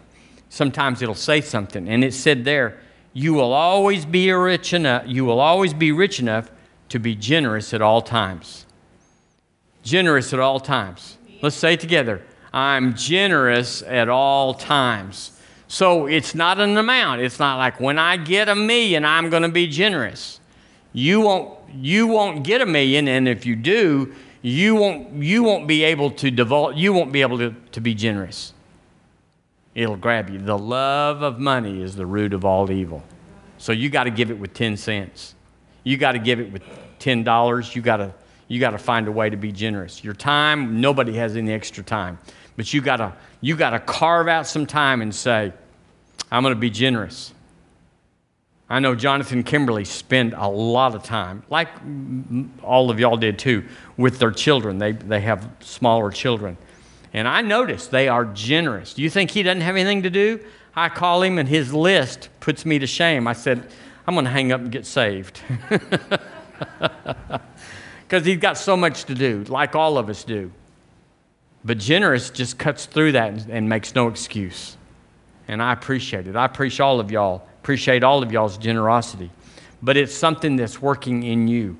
[0.49, 1.87] Sometimes it'll say something.
[1.87, 2.79] And it said there,
[3.13, 6.49] You will always be rich enough, you will always be rich enough
[6.89, 8.65] to be generous at all times.
[9.83, 11.17] Generous at all times.
[11.41, 12.21] Let's say it together.
[12.53, 15.31] I'm generous at all times.
[15.71, 17.21] So it's not an amount.
[17.21, 20.41] It's not like when I get a million, I'm going to be generous.
[20.91, 25.67] You won't, you won't get a million, and if you do, you won't, you won't
[25.67, 28.53] be able to devote, you won't be able to, to be generous.
[29.73, 30.39] It'll grab you.
[30.39, 33.01] The love of money is the root of all evil.
[33.57, 35.35] So you got to give it with 10 cents.
[35.85, 36.63] You got to give it with
[36.99, 37.75] $10.
[37.75, 38.13] You got to
[38.49, 40.03] you got to find a way to be generous.
[40.03, 42.19] Your time, nobody has any extra time.
[42.57, 45.53] But you got to you got to carve out some time and say,
[46.31, 47.33] I'm going to be generous.
[48.69, 51.67] I know Jonathan Kimberly spent a lot of time, like
[52.63, 53.65] all of y'all did too,
[53.97, 54.77] with their children.
[54.77, 56.57] They, they have smaller children.
[57.11, 58.93] And I noticed they are generous.
[58.93, 60.39] Do you think he doesn't have anything to do?
[60.73, 63.27] I call him, and his list puts me to shame.
[63.27, 63.69] I said,
[64.07, 65.41] I'm going to hang up and get saved.
[68.11, 70.51] Because he's got so much to do, like all of us do.
[71.63, 74.75] But generous just cuts through that and, and makes no excuse
[75.51, 76.35] and I appreciate it.
[76.37, 79.29] I appreciate all of y'all, appreciate all of y'all's generosity.
[79.81, 81.77] But it's something that's working in you.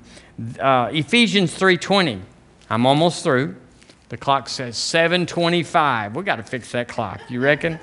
[0.60, 2.20] Uh, Ephesians 3:20.
[2.68, 3.56] I'm almost through.
[4.10, 6.14] The clock says 7:25.
[6.14, 7.20] We got to fix that clock.
[7.30, 7.80] You reckon?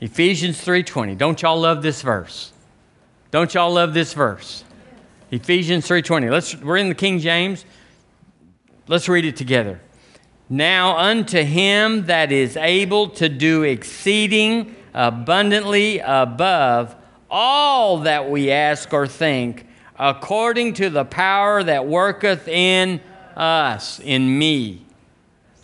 [0.00, 1.16] Ephesians 3:20.
[1.16, 2.52] Don't y'all love this verse?
[3.30, 4.64] Don't y'all love this verse?
[5.30, 6.30] Ephesians 3:20.
[6.30, 7.64] Let's we're in the King James.
[8.86, 9.80] Let's read it together.
[10.50, 16.96] Now unto him that is able to do exceeding abundantly above
[17.30, 19.66] all that we ask or think,
[19.98, 23.00] according to the power that worketh in
[23.36, 24.84] us, in me.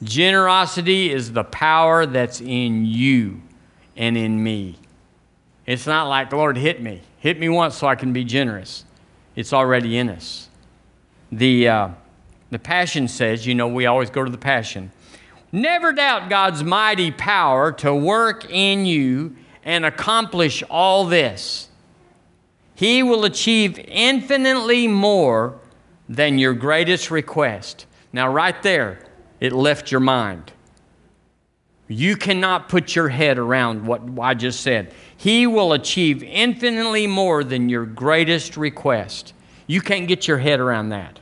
[0.03, 3.41] Generosity is the power that's in you
[3.97, 4.77] and in me.
[5.67, 7.01] It's not like, Lord, hit me.
[7.19, 8.85] Hit me once so I can be generous.
[9.35, 10.49] It's already in us.
[11.33, 11.89] The, uh,
[12.55, 14.93] the Passion says, you know, we always go to the Passion.
[15.51, 19.35] Never doubt God's mighty power to work in you
[19.65, 21.69] and accomplish all this.
[22.77, 25.59] He will achieve infinitely more
[26.09, 27.87] than your greatest request.
[28.13, 29.01] Now, right there,
[29.41, 30.53] it left your mind.
[31.89, 34.95] You cannot put your head around what I just said.
[35.17, 39.35] He will achieve infinitely more than your greatest request.
[39.67, 41.19] You can't get your head around that.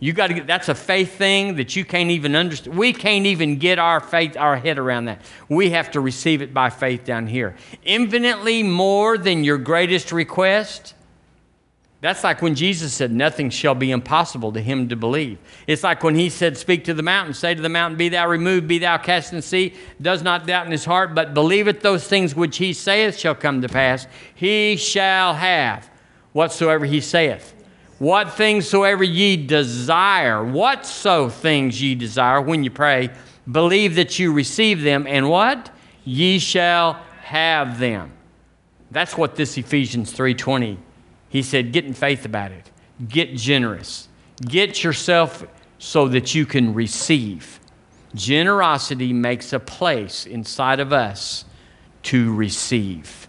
[0.00, 2.76] You got to get that's a faith thing that you can't even understand.
[2.76, 5.20] We can't even get our faith our head around that.
[5.48, 7.54] We have to receive it by faith down here.
[7.84, 10.94] Infinitely more than your greatest request.
[12.00, 15.38] That's like when Jesus said, Nothing shall be impossible to him to believe.
[15.66, 18.26] It's like when he said, Speak to the mountain, say to the mountain, Be thou
[18.26, 22.06] removed, be thou cast in sea, does not doubt in his heart, but believeth those
[22.08, 24.06] things which he saith shall come to pass.
[24.34, 25.90] He shall have
[26.32, 27.54] whatsoever he saith.
[28.00, 33.10] What things soever ye desire, whatso things ye desire when you pray,
[33.52, 35.70] believe that you receive them, and what?
[36.04, 38.10] Ye shall have them.
[38.90, 40.78] That's what this Ephesians 3:20
[41.30, 42.70] he said, Get in faith about it.
[43.08, 44.08] Get generous.
[44.42, 45.46] Get yourself
[45.78, 47.60] so that you can receive.
[48.14, 51.44] Generosity makes a place inside of us
[52.02, 53.28] to receive.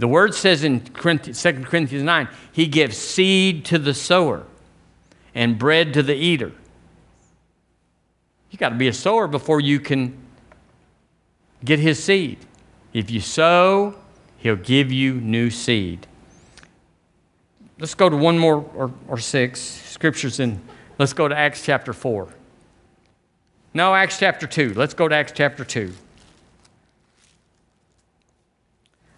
[0.00, 4.44] The word says in 2 Corinthians 9, He gives seed to the sower
[5.34, 6.52] and bread to the eater.
[8.50, 10.16] You got to be a sower before you can
[11.62, 12.38] get His seed.
[12.94, 13.94] If you sow,
[14.38, 16.06] He'll give you new seed.
[17.78, 20.66] Let's go to one more or, or six scriptures and
[20.98, 22.26] let's go to Acts chapter 4.
[23.74, 24.72] No, Acts chapter 2.
[24.72, 25.92] Let's go to Acts chapter 2.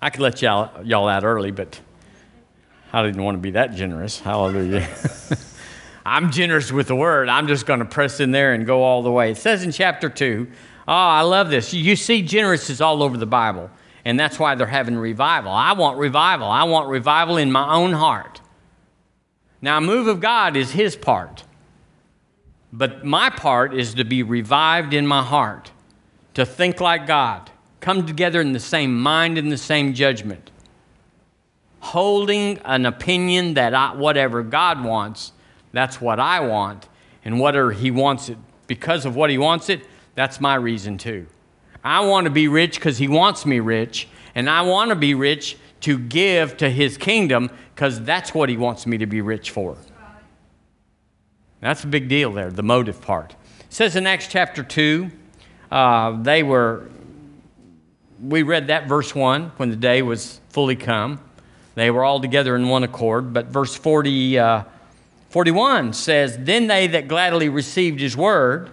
[0.03, 1.80] I could let y'all, y'all out early, but
[2.92, 4.18] I didn't want to be that generous.
[4.18, 4.88] Hallelujah.
[6.05, 7.28] I'm generous with the word.
[7.28, 9.30] I'm just going to press in there and go all the way.
[9.30, 10.48] It says in chapter 2,
[10.88, 11.72] oh, I love this.
[11.72, 13.70] You see generous is all over the Bible,
[14.05, 15.53] and that's why they're having revival.
[15.53, 16.48] I want revival.
[16.48, 18.40] I want revival in my own heart.
[19.61, 21.44] Now, move of God is his part.
[22.72, 25.70] But my part is to be revived in my heart,
[26.34, 30.50] to think like God, come together in the same mind and the same judgment,
[31.80, 35.32] holding an opinion that I, whatever God wants,
[35.72, 36.88] that's what I want,
[37.24, 41.26] and whatever He wants it, because of what He wants it, that's my reason too.
[41.84, 45.14] I want to be rich because He wants me rich, and I want to be
[45.14, 49.50] rich to give to His kingdom because that's what He wants me to be rich
[49.50, 49.76] for.
[51.60, 53.32] That's a big deal there, the motive part.
[53.60, 55.10] It says in Acts chapter 2,
[55.70, 56.88] uh, they were,
[58.22, 61.20] we read that verse 1 when the day was fully come.
[61.74, 63.32] They were all together in one accord.
[63.32, 64.64] But verse 40, uh,
[65.30, 68.70] 41 says, Then they that gladly received his word.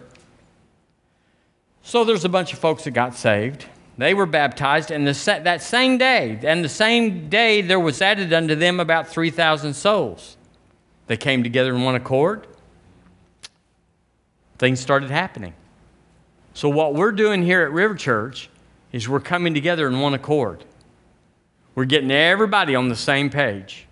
[1.81, 3.65] So there's a bunch of folks that got saved.
[3.97, 8.31] They were baptized, and the, that same day, and the same day there was added
[8.31, 10.37] unto them about 3,000 souls.
[11.07, 12.47] They came together in one accord.
[14.57, 15.53] Things started happening.
[16.53, 18.49] So, what we're doing here at River Church
[18.91, 20.63] is we're coming together in one accord.
[21.75, 23.85] We're getting everybody on the same page.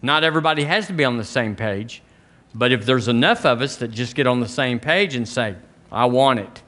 [0.00, 2.02] Not everybody has to be on the same page,
[2.54, 5.56] but if there's enough of us that just get on the same page and say,
[5.90, 6.62] I want it,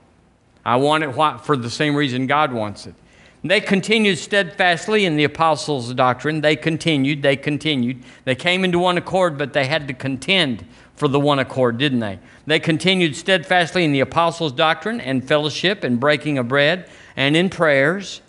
[0.65, 1.13] I want it
[1.45, 2.95] for the same reason God wants it.
[3.43, 6.43] They continued steadfastly in the apostles' doctrine.
[6.43, 8.05] They continued, they continued.
[8.25, 10.67] They came into one accord, but they had to contend
[11.01, 12.19] for the one accord, didn't they?
[12.45, 17.49] They continued steadfastly in the apostles' doctrine and fellowship and breaking of bread and in
[17.49, 18.21] prayers.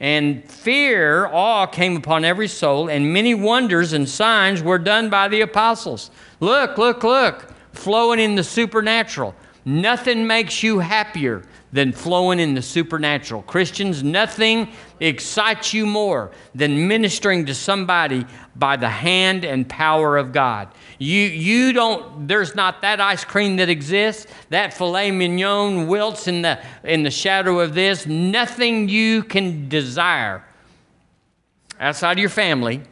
[0.00, 5.28] And fear, awe came upon every soul, and many wonders and signs were done by
[5.28, 6.10] the apostles.
[6.40, 9.32] Look, look, look, flowing in the supernatural.
[9.64, 13.42] Nothing makes you happier than flowing in the supernatural.
[13.42, 14.68] Christians, nothing
[15.00, 20.68] excites you more than ministering to somebody by the hand and power of God.
[20.98, 26.42] You, you don't, there's not that ice cream that exists, that filet mignon wilts in
[26.42, 28.06] the, in the shadow of this.
[28.06, 30.44] Nothing you can desire
[31.78, 32.82] outside of your family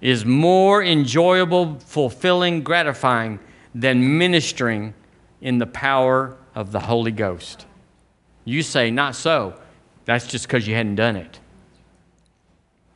[0.00, 3.38] is more enjoyable, fulfilling, gratifying
[3.74, 4.94] than ministering
[5.40, 7.66] in the power of the Holy Ghost.
[8.44, 9.54] You say, Not so.
[10.04, 11.40] That's just because you hadn't done it.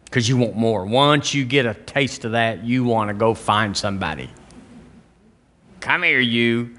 [0.04, 0.84] Because you want more.
[0.84, 4.30] Once you get a taste of that, you want to go find somebody.
[5.80, 6.76] Come here, you.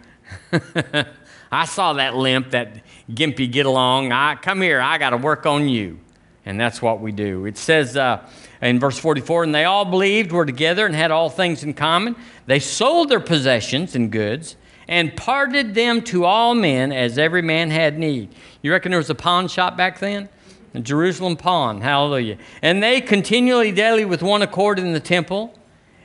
[1.51, 4.11] I saw that limp, that gimpy get along.
[4.11, 5.99] I, come here, I got to work on you.
[6.45, 7.45] And that's what we do.
[7.45, 8.27] It says uh,
[8.61, 12.15] in verse 44 and they all believed, were together, and had all things in common.
[12.45, 14.55] They sold their possessions and goods
[14.89, 18.33] and parted them to all men as every man had need.
[18.63, 20.27] You reckon there was a pawn shop back then?
[20.73, 22.39] The Jerusalem pawn, hallelujah.
[22.63, 25.53] And they continually daily with one accord in the temple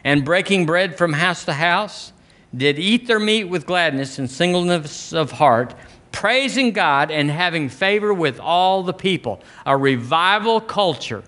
[0.05, 2.13] and breaking bread from house to house
[2.55, 5.75] did eat their meat with gladness and singleness of heart,
[6.13, 9.41] praising God and having favor with all the people.
[9.65, 11.25] A revival culture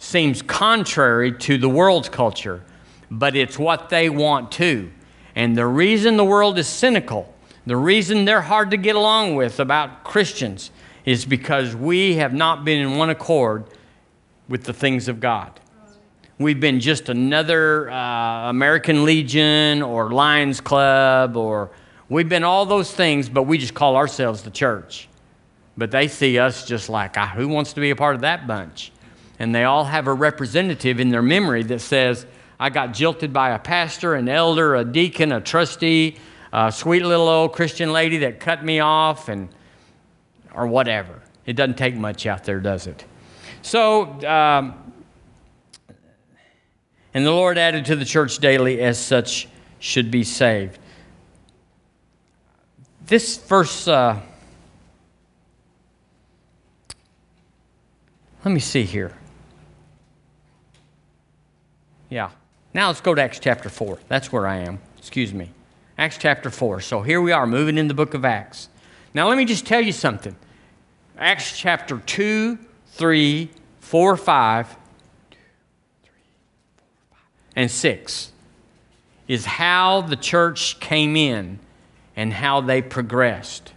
[0.00, 2.64] seems contrary to the world's culture,
[3.08, 4.90] but it's what they want too.
[5.38, 7.32] And the reason the world is cynical,
[7.64, 10.72] the reason they're hard to get along with about Christians,
[11.04, 13.66] is because we have not been in one accord
[14.48, 15.60] with the things of God.
[16.40, 21.70] We've been just another uh, American Legion or Lions Club, or
[22.08, 25.08] we've been all those things, but we just call ourselves the church.
[25.76, 28.48] But they see us just like, ah, who wants to be a part of that
[28.48, 28.90] bunch?
[29.38, 32.26] And they all have a representative in their memory that says,
[32.60, 36.16] I got jilted by a pastor, an elder, a deacon, a trustee,
[36.52, 39.48] a sweet little old Christian lady that cut me off, and
[40.54, 41.22] or whatever.
[41.46, 43.04] It doesn't take much out there, does it?
[43.62, 44.92] So, um,
[47.14, 49.48] and the Lord added to the church daily as such
[49.78, 50.78] should be saved.
[53.06, 54.20] This verse, uh,
[58.44, 59.16] let me see here.
[62.10, 62.30] Yeah.
[62.74, 63.98] Now let's go to Acts chapter 4.
[64.08, 64.80] That's where I am.
[64.98, 65.50] Excuse me.
[65.96, 66.80] Acts chapter 4.
[66.80, 68.68] So here we are, moving in the book of Acts.
[69.14, 70.36] Now, let me just tell you something.
[71.16, 72.58] Acts chapter 2,
[72.92, 73.50] 3,
[73.80, 74.76] 4, 5,
[77.56, 78.32] and 6
[79.26, 81.58] is how the church came in
[82.14, 83.72] and how they progressed.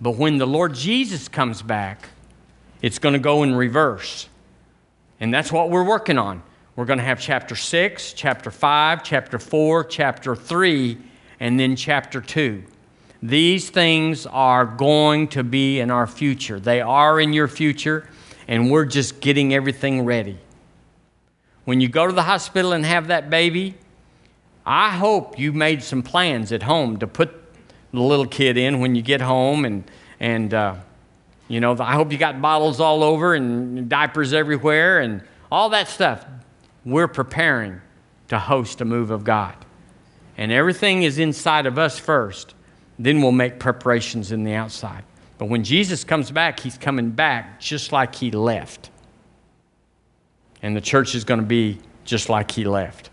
[0.00, 2.08] But when the Lord Jesus comes back,
[2.80, 4.28] it's going to go in reverse.
[5.20, 6.42] And that's what we're working on.
[6.76, 10.98] We're going to have chapter 6, chapter 5, chapter 4, chapter 3,
[11.40, 12.62] and then chapter 2.
[13.22, 16.60] These things are going to be in our future.
[16.60, 18.06] They are in your future,
[18.46, 20.36] and we're just getting everything ready.
[21.64, 23.74] When you go to the hospital and have that baby,
[24.66, 27.32] I hope you made some plans at home to put
[27.92, 29.82] the little kid in when you get home, and,
[30.20, 30.74] and uh,
[31.48, 35.88] you know, I hope you got bottles all over and diapers everywhere and all that
[35.88, 36.26] stuff.
[36.86, 37.80] We're preparing
[38.28, 39.56] to host a move of God.
[40.38, 42.54] And everything is inside of us first.
[42.98, 45.02] Then we'll make preparations in the outside.
[45.36, 48.90] But when Jesus comes back, he's coming back just like he left.
[50.62, 53.10] And the church is going to be just like he left.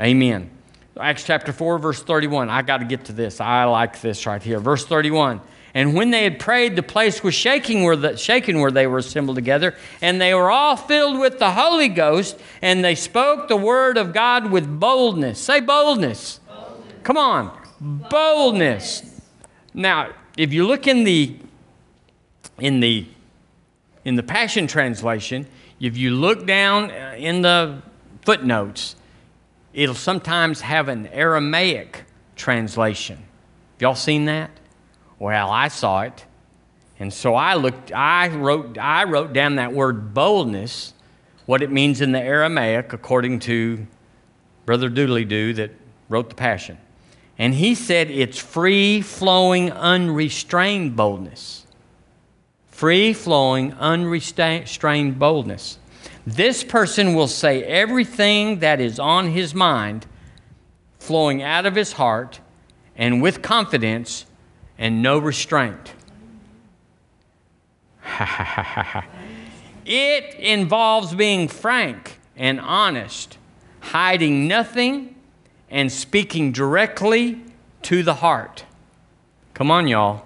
[0.00, 0.50] Amen.
[0.98, 2.48] Acts chapter 4, verse 31.
[2.48, 3.40] I got to get to this.
[3.40, 4.60] I like this right here.
[4.60, 5.40] Verse 31.
[5.74, 8.98] And when they had prayed, the place was shaking where, the, shaking where they were
[8.98, 13.56] assembled together, and they were all filled with the Holy Ghost, and they spoke the
[13.56, 15.38] word of God with boldness.
[15.38, 16.40] Say boldness.
[16.48, 16.94] boldness.
[17.02, 19.20] Come on boldness.
[19.74, 21.36] Now, if you look in the
[22.58, 23.06] in the
[24.04, 25.46] in the Passion translation,
[25.80, 27.82] if you look down uh, in the
[28.22, 28.96] footnotes,
[29.72, 32.04] it'll sometimes have an Aramaic
[32.36, 33.16] translation.
[33.16, 34.50] Have y'all seen that?
[35.18, 36.24] Well, I saw it.
[37.00, 40.94] And so I looked I wrote I wrote down that word boldness,
[41.46, 43.86] what it means in the Aramaic according to
[44.66, 45.70] Brother Doodly Doo that
[46.08, 46.78] wrote the Passion.
[47.38, 51.66] And he said it's free flowing, unrestrained boldness.
[52.66, 55.78] Free flowing, unrestrained boldness.
[56.26, 60.06] This person will say everything that is on his mind,
[60.98, 62.40] flowing out of his heart,
[62.96, 64.26] and with confidence
[64.78, 65.92] and no restraint.
[69.84, 73.36] it involves being frank and honest,
[73.80, 75.14] hiding nothing
[75.70, 77.42] and speaking directly
[77.82, 78.64] to the heart.
[79.54, 80.24] Come on, y'all.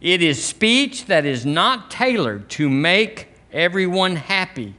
[0.00, 4.74] It is speech that is not tailored to make everyone happy,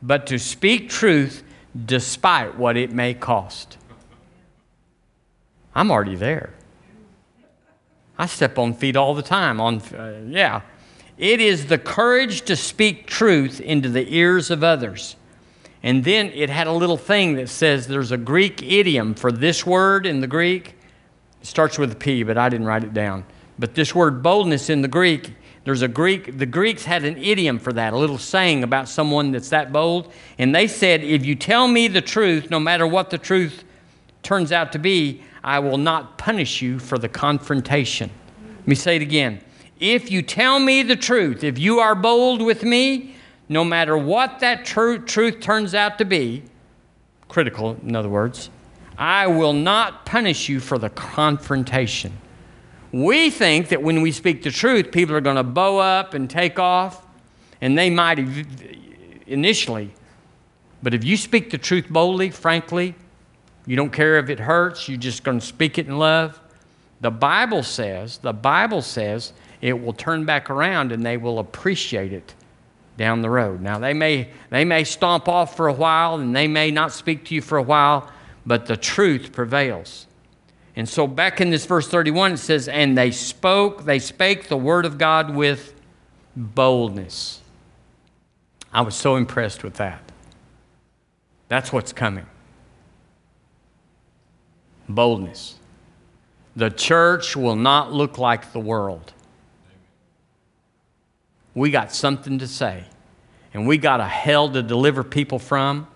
[0.00, 1.42] but to speak truth
[1.84, 3.76] despite what it may cost.
[5.74, 6.54] I'm already there.
[8.16, 9.60] I step on feet all the time.
[9.60, 10.62] On, uh, yeah.
[11.18, 15.16] It is the courage to speak truth into the ears of others
[15.84, 19.66] and then it had a little thing that says there's a Greek idiom for this
[19.66, 20.76] word in the Greek.
[21.42, 23.26] It starts with a P, but I didn't write it down.
[23.58, 25.34] But this word boldness in the Greek,
[25.64, 29.30] there's a Greek, the Greeks had an idiom for that, a little saying about someone
[29.30, 30.10] that's that bold.
[30.38, 33.62] And they said, if you tell me the truth, no matter what the truth
[34.22, 38.10] turns out to be, I will not punish you for the confrontation.
[38.60, 39.42] Let me say it again.
[39.78, 43.14] If you tell me the truth, if you are bold with me,
[43.50, 46.44] no matter what that tru- truth turns out to be,
[47.28, 48.48] critical, in other words,
[48.96, 52.16] I will not punish you for the confrontation.
[52.90, 56.30] We think that when we speak the truth, people are going to bow up and
[56.30, 57.04] take off,
[57.60, 58.18] and they might
[59.26, 59.92] initially.
[60.82, 62.94] But if you speak the truth boldly, frankly,
[63.66, 66.38] you don't care if it hurts, you're just going to speak it in love.
[67.00, 72.12] The Bible says, the Bible says it will turn back around and they will appreciate
[72.12, 72.34] it
[72.96, 73.60] down the road.
[73.60, 77.24] Now they may they may stomp off for a while and they may not speak
[77.26, 78.10] to you for a while,
[78.46, 80.06] but the truth prevails.
[80.76, 84.56] And so back in this verse 31 it says and they spoke they spake the
[84.56, 85.74] word of God with
[86.36, 87.40] boldness.
[88.72, 90.00] I was so impressed with that.
[91.48, 92.26] That's what's coming.
[94.88, 95.56] Boldness.
[96.56, 99.12] The church will not look like the world.
[101.54, 102.84] We got something to say,
[103.52, 105.86] and we got a hell to deliver people from.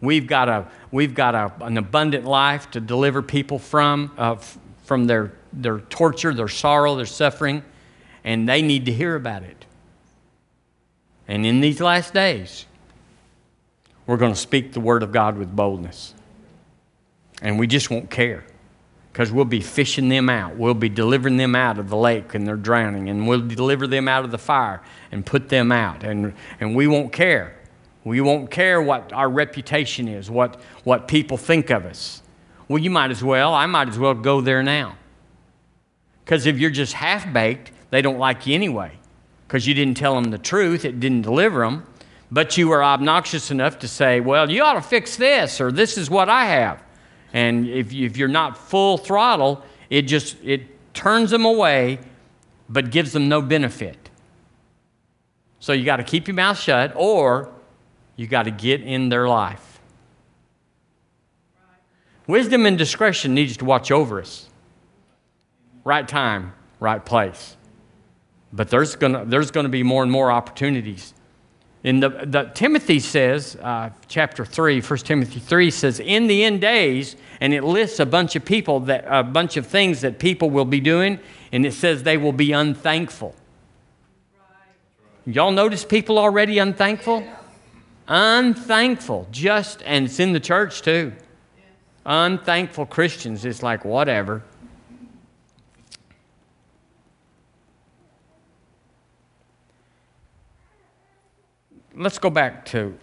[0.00, 4.36] We've got, a, we've got a, an abundant life to deliver people from, uh,
[4.84, 7.62] from their, their torture, their sorrow, their suffering,
[8.24, 9.64] and they need to hear about it.
[11.26, 12.66] And in these last days,
[14.06, 16.14] we're going to speak the word of God with boldness.
[17.42, 18.44] And we just won't care
[19.12, 20.56] because we'll be fishing them out.
[20.56, 24.08] We'll be delivering them out of the lake and they're drowning, and we'll deliver them
[24.08, 26.04] out of the fire and put them out.
[26.04, 27.56] And, and we won't care.
[28.04, 32.22] We won't care what our reputation is, what, what people think of us.
[32.68, 34.96] Well, you might as well, I might as well go there now.
[36.24, 38.92] Because if you're just half baked, they don't like you anyway.
[39.46, 41.86] Because you didn't tell them the truth, it didn't deliver them.
[42.30, 45.96] But you were obnoxious enough to say, well, you ought to fix this, or this
[45.96, 46.82] is what I have.
[47.36, 50.62] And if, if you're not full throttle, it just it
[50.94, 51.98] turns them away,
[52.66, 54.08] but gives them no benefit.
[55.60, 57.52] So you got to keep your mouth shut, or
[58.16, 59.80] you got to get in their life.
[62.26, 64.48] Wisdom and discretion needs to watch over us.
[65.84, 67.58] Right time, right place.
[68.50, 71.12] But there's going to there's gonna be more and more opportunities
[71.86, 76.60] in the, the Timothy says, uh, chapter 3, 1 Timothy 3 says, in the end
[76.60, 80.50] days, and it lists a bunch of people, that, a bunch of things that people
[80.50, 81.20] will be doing,
[81.52, 83.36] and it says they will be unthankful.
[85.26, 87.22] Y'all notice people already unthankful?
[88.08, 89.28] Unthankful.
[89.30, 91.12] Just, and it's in the church too.
[92.04, 93.44] Unthankful Christians.
[93.44, 94.42] It's like, whatever.
[101.96, 102.96] Let's go back to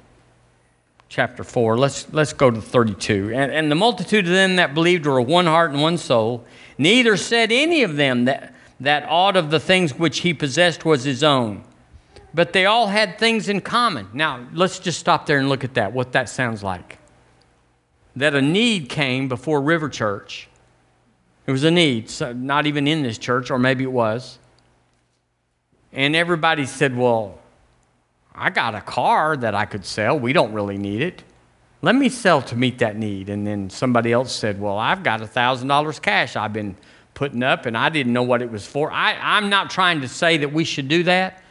[1.09, 1.77] chapter 4.
[1.77, 3.31] Let's, let's go to 32.
[3.33, 6.45] And, and the multitude of them that believed were one heart and one soul.
[6.77, 11.03] Neither said any of them that, that aught of the things which he possessed was
[11.03, 11.63] his own,
[12.33, 14.07] but they all had things in common.
[14.13, 16.97] Now, let's just stop there and look at that, what that sounds like.
[18.15, 20.47] That a need came before River Church.
[21.45, 24.39] It was a need, so not even in this church, or maybe it was.
[25.91, 27.39] And everybody said, Well,
[28.35, 30.19] I got a car that I could sell.
[30.19, 31.23] We don't really need it.
[31.81, 33.29] Let me sell to meet that need.
[33.29, 36.75] And then somebody else said, Well, I've got $1,000 cash I've been
[37.13, 38.91] putting up and I didn't know what it was for.
[38.91, 41.43] I, I'm not trying to say that we should do that,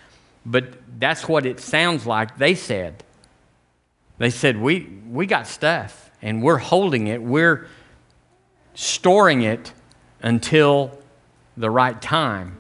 [0.45, 3.05] but that's what it sounds like they said.
[4.19, 7.69] They said, We, we got stuff and we're holding it, we're
[8.75, 9.73] storing it
[10.23, 10.99] until
[11.57, 12.57] the right time,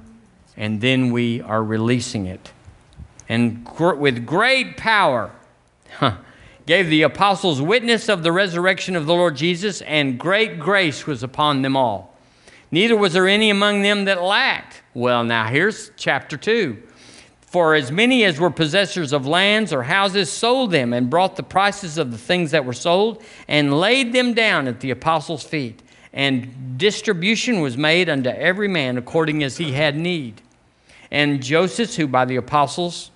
[0.56, 2.52] and then we are releasing it
[3.28, 5.30] and gr- with great power
[5.98, 6.16] huh,
[6.66, 11.22] gave the apostles witness of the resurrection of the Lord Jesus, and great grace was
[11.22, 12.16] upon them all.
[12.70, 14.82] Neither was there any among them that lacked.
[14.94, 16.82] Well, now here's chapter 2.
[17.52, 21.42] For as many as were possessors of lands or houses sold them and brought the
[21.42, 25.82] prices of the things that were sold and laid them down at the apostles' feet.
[26.14, 30.40] And distribution was made unto every man according as he had need.
[31.10, 33.10] And Joseph, who by the apostles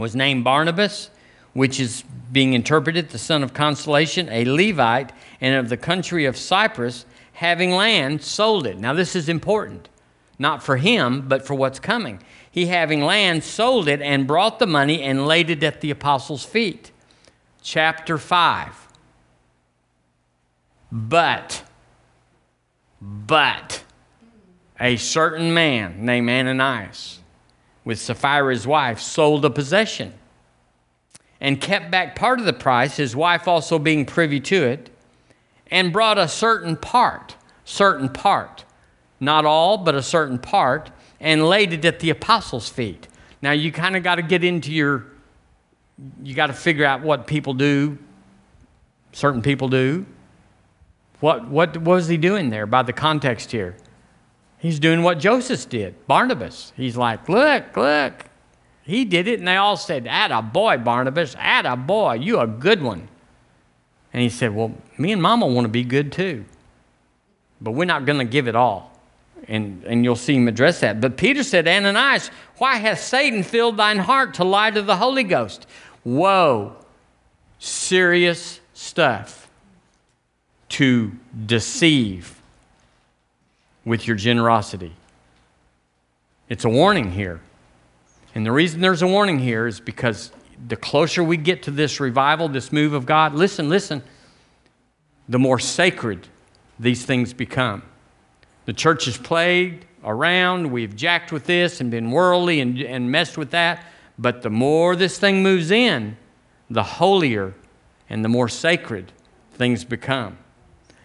[0.00, 1.10] was named Barnabas,
[1.52, 6.36] which is being interpreted the son of consolation, a Levite, and of the country of
[6.36, 8.78] Cyprus, having land, sold it.
[8.78, 9.88] Now, this is important,
[10.38, 12.22] not for him, but for what's coming.
[12.50, 16.44] He, having land, sold it and brought the money and laid it at the apostles'
[16.44, 16.92] feet.
[17.62, 18.88] Chapter 5.
[20.92, 21.62] But,
[23.00, 23.84] but,
[24.78, 27.19] a certain man named Ananias
[27.84, 30.14] with Sapphira's wife, sold a possession
[31.40, 34.90] and kept back part of the price, his wife also being privy to it,
[35.70, 38.64] and brought a certain part, certain part,
[39.20, 43.08] not all, but a certain part, and laid it at the apostles' feet.
[43.40, 45.06] Now you kind of got to get into your
[46.22, 47.98] you got to figure out what people do,
[49.12, 50.06] certain people do.
[51.20, 53.76] What, what was he doing there by the context here?
[54.60, 56.72] He's doing what Joseph did, Barnabas.
[56.76, 58.26] He's like, look, look.
[58.82, 62.82] He did it, and they all said, Atta boy, Barnabas, atta boy, you a good
[62.82, 63.08] one.
[64.12, 66.44] And he said, Well, me and mama want to be good too.
[67.60, 68.98] But we're not going to give it all.
[69.48, 71.00] And, and you'll see him address that.
[71.00, 75.24] But Peter said, Ananias, why hath Satan filled thine heart to lie to the Holy
[75.24, 75.66] Ghost?
[76.02, 76.76] Whoa,
[77.58, 79.48] serious stuff
[80.70, 81.12] to
[81.46, 82.39] deceive
[83.84, 84.94] with your generosity.
[86.48, 87.40] It's a warning here.
[88.34, 90.32] And the reason there's a warning here is because
[90.68, 94.02] the closer we get to this revival, this move of God, listen, listen,
[95.28, 96.28] the more sacred
[96.78, 97.82] these things become.
[98.66, 103.36] The church is plagued around, we've jacked with this and been worldly and, and messed
[103.36, 103.84] with that,
[104.18, 106.16] but the more this thing moves in,
[106.68, 107.54] the holier
[108.08, 109.12] and the more sacred
[109.54, 110.38] things become.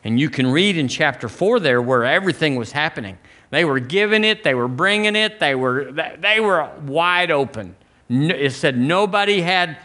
[0.05, 3.17] And you can read in chapter 4 there where everything was happening.
[3.49, 7.75] They were giving it, they were bringing it, they were, they were wide open.
[8.07, 9.79] It said nobody had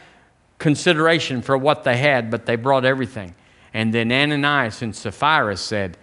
[0.59, 3.35] consideration for what they had, but they brought everything.
[3.73, 5.97] And then Ananias and Sapphira said,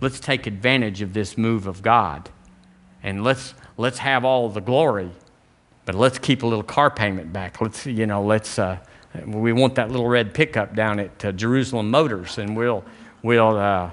[0.00, 2.28] Let's take advantage of this move of God
[3.02, 5.10] and let's, let's have all the glory,
[5.86, 7.60] but let's keep a little car payment back.
[7.60, 8.78] Let's, you know, let's, uh,
[9.24, 12.84] we want that little red pickup down at uh, Jerusalem Motors and we'll,
[13.24, 13.90] we'll, uh,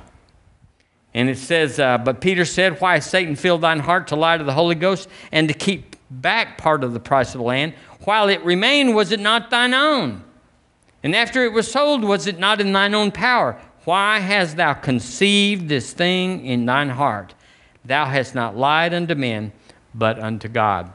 [1.16, 4.44] and it says, uh, But Peter said, Why Satan filled thine heart to lie to
[4.44, 7.74] the Holy Ghost and to keep back part of the price of the land?
[8.04, 10.24] While it remained, was it not thine own?
[11.04, 13.60] And after it was sold, was it not in thine own power?
[13.86, 17.34] Why hast thou conceived this thing in thine heart?
[17.84, 19.52] Thou hast not lied unto men,
[19.96, 20.94] but unto God.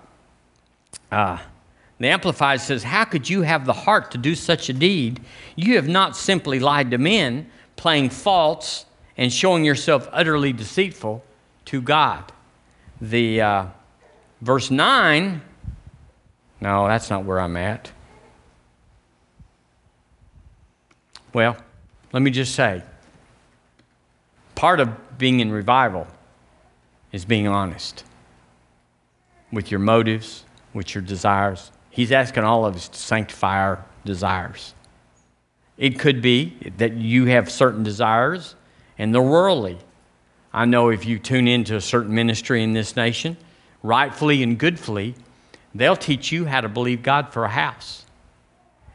[1.10, 1.38] Uh,
[1.98, 5.20] the Amplified says, How could you have the heart to do such a deed?
[5.56, 11.22] You have not simply lied to men, playing false and showing yourself utterly deceitful
[11.66, 12.32] to God.
[13.00, 13.66] The uh,
[14.40, 15.42] verse 9,
[16.60, 17.92] no, that's not where I'm at.
[21.32, 21.56] Well,
[22.12, 22.82] let me just say
[24.54, 26.06] part of being in revival
[27.12, 28.04] is being honest
[29.52, 31.70] with your motives, with your desires.
[31.90, 34.74] He's asking all of us to sanctify our desires.
[35.78, 38.54] It could be that you have certain desires
[38.98, 39.78] and they're worldly.
[40.52, 43.36] I know if you tune into a certain ministry in this nation,
[43.82, 45.14] rightfully and goodfully,
[45.74, 48.06] they'll teach you how to believe God for a house.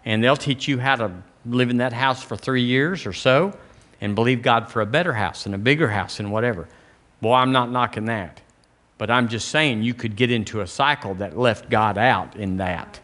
[0.04, 1.12] And they'll teach you how to
[1.46, 3.56] live in that house for three years or so
[4.00, 6.68] and believe God for a better house and a bigger house and whatever.
[7.22, 8.42] Boy, I'm not knocking that.
[8.98, 12.58] But I'm just saying you could get into a cycle that left God out in
[12.58, 13.00] that.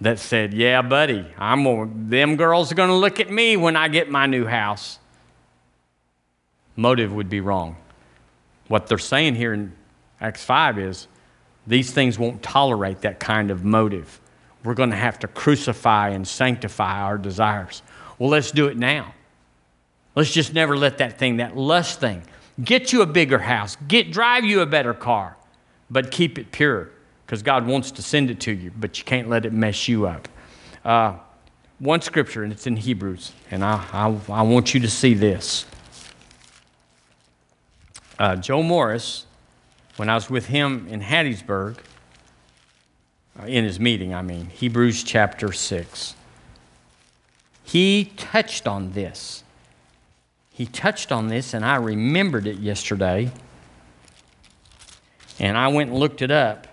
[0.00, 3.88] That said, yeah, buddy, I'm them girls are going to look at me when I
[3.88, 4.98] get my new house.
[6.76, 7.76] Motive would be wrong.
[8.68, 9.72] What they're saying here in
[10.20, 11.08] Acts 5 is
[11.66, 14.20] these things won't tolerate that kind of motive
[14.66, 17.82] we're going to have to crucify and sanctify our desires.
[18.18, 19.14] Well, let's do it now.
[20.16, 22.22] Let's just never let that thing, that lust thing,
[22.62, 25.36] get you a bigger house, get drive you a better car,
[25.88, 26.90] but keep it pure
[27.26, 30.06] because God wants to send it to you, but you can't let it mess you
[30.06, 30.28] up.
[30.84, 31.14] Uh,
[31.80, 35.66] one scripture, and it's in Hebrews, and I, I, I want you to see this.
[38.16, 39.26] Uh, Joe Morris,
[39.96, 41.78] when I was with him in Hattiesburg,
[43.38, 46.14] uh, in his meeting, I mean, Hebrews chapter 6.
[47.64, 49.42] He touched on this.
[50.50, 53.32] He touched on this, and I remembered it yesterday.
[55.38, 56.68] And I went and looked it up.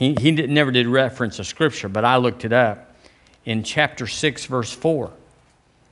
[0.00, 2.96] He, he did, never did reference a scripture, but I looked it up
[3.44, 5.12] in chapter 6, verse 4.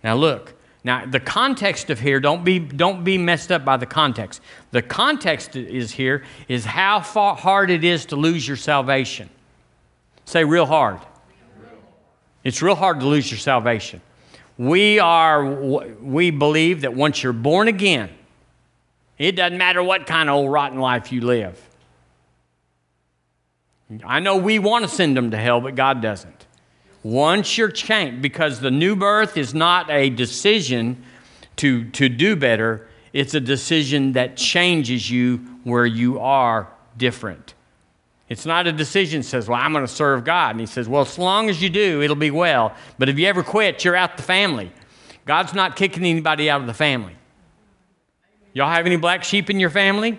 [0.02, 3.84] Now, look, now, the context of here, don't be, don't be messed up by the
[3.84, 4.40] context.
[4.70, 9.28] The context is here is how far, hard it is to lose your salvation.
[10.24, 11.00] Say, real hard.
[12.44, 14.00] It's real hard to lose your salvation.
[14.56, 18.08] We are, we believe that once you're born again,
[19.18, 21.67] it doesn't matter what kind of old rotten life you live.
[24.04, 26.46] I know we want to send them to hell, but God doesn't.
[27.02, 31.02] Once you're changed, because the new birth is not a decision
[31.56, 37.54] to, to do better, it's a decision that changes you where you are different.
[38.28, 40.50] It's not a decision that says, Well, I'm going to serve God.
[40.50, 42.74] And he says, Well, as long as you do, it'll be well.
[42.98, 44.70] But if you ever quit, you're out the family.
[45.24, 47.16] God's not kicking anybody out of the family.
[48.52, 50.18] Y'all have any black sheep in your family?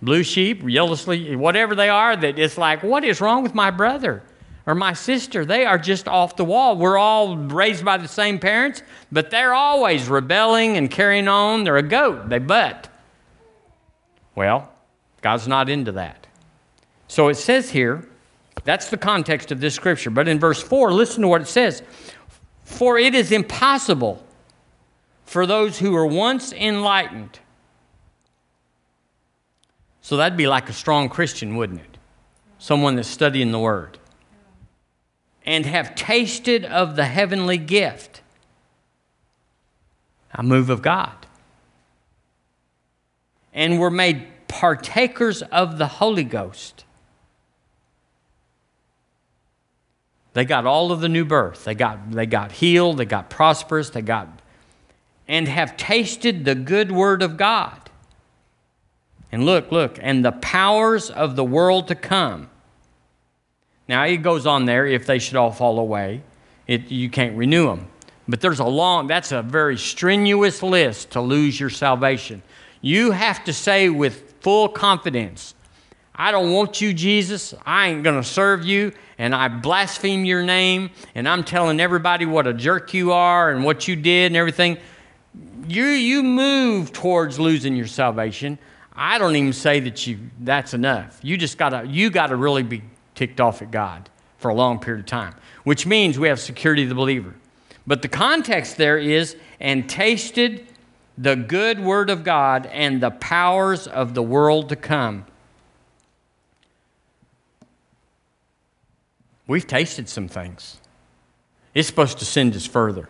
[0.00, 3.70] Blue sheep, yellow sheep, whatever they are, that it's like, What is wrong with my
[3.70, 4.22] brother?
[4.68, 5.46] or my sister.
[5.46, 6.76] They are just off the wall.
[6.76, 11.64] We're all raised by the same parents, but they're always rebelling and carrying on.
[11.64, 12.90] They're a goat, they butt.
[14.34, 14.70] Well,
[15.22, 16.26] God's not into that.
[17.08, 18.06] So it says here,
[18.64, 20.10] that's the context of this scripture.
[20.10, 21.82] But in verse 4, listen to what it says
[22.62, 24.22] For it is impossible
[25.24, 27.38] for those who were once enlightened.
[30.08, 31.98] So that'd be like a strong Christian, wouldn't it?
[32.58, 33.98] Someone that's studying the Word.
[35.44, 38.22] And have tasted of the heavenly gift,
[40.32, 41.26] a move of God.
[43.52, 46.86] And were made partakers of the Holy Ghost.
[50.32, 51.66] They got all of the new birth.
[51.66, 54.40] They got, they got healed, they got prosperous, they got,
[55.28, 57.87] and have tasted the good word of God.
[59.30, 62.48] And look, look, and the powers of the world to come.
[63.88, 66.22] Now, it goes on there if they should all fall away,
[66.66, 67.88] it, you can't renew them.
[68.26, 72.42] But there's a long, that's a very strenuous list to lose your salvation.
[72.82, 75.54] You have to say with full confidence,
[76.14, 77.54] I don't want you, Jesus.
[77.64, 78.92] I ain't going to serve you.
[79.18, 80.90] And I blaspheme your name.
[81.14, 84.78] And I'm telling everybody what a jerk you are and what you did and everything.
[85.68, 88.58] You, you move towards losing your salvation.
[89.00, 91.20] I don't even say that you that's enough.
[91.22, 92.82] You just gotta you gotta really be
[93.14, 96.82] ticked off at God for a long period of time, which means we have security
[96.82, 97.32] of the believer.
[97.86, 100.66] But the context there is and tasted
[101.16, 105.26] the good word of God and the powers of the world to come.
[109.46, 110.80] We've tasted some things.
[111.72, 113.08] It's supposed to send us further.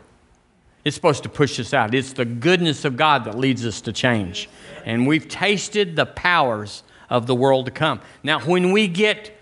[0.85, 1.95] It's supposed to push us out.
[1.95, 4.49] It's the goodness of God that leads us to change.
[4.85, 8.01] And we've tasted the powers of the world to come.
[8.23, 9.37] Now, when we get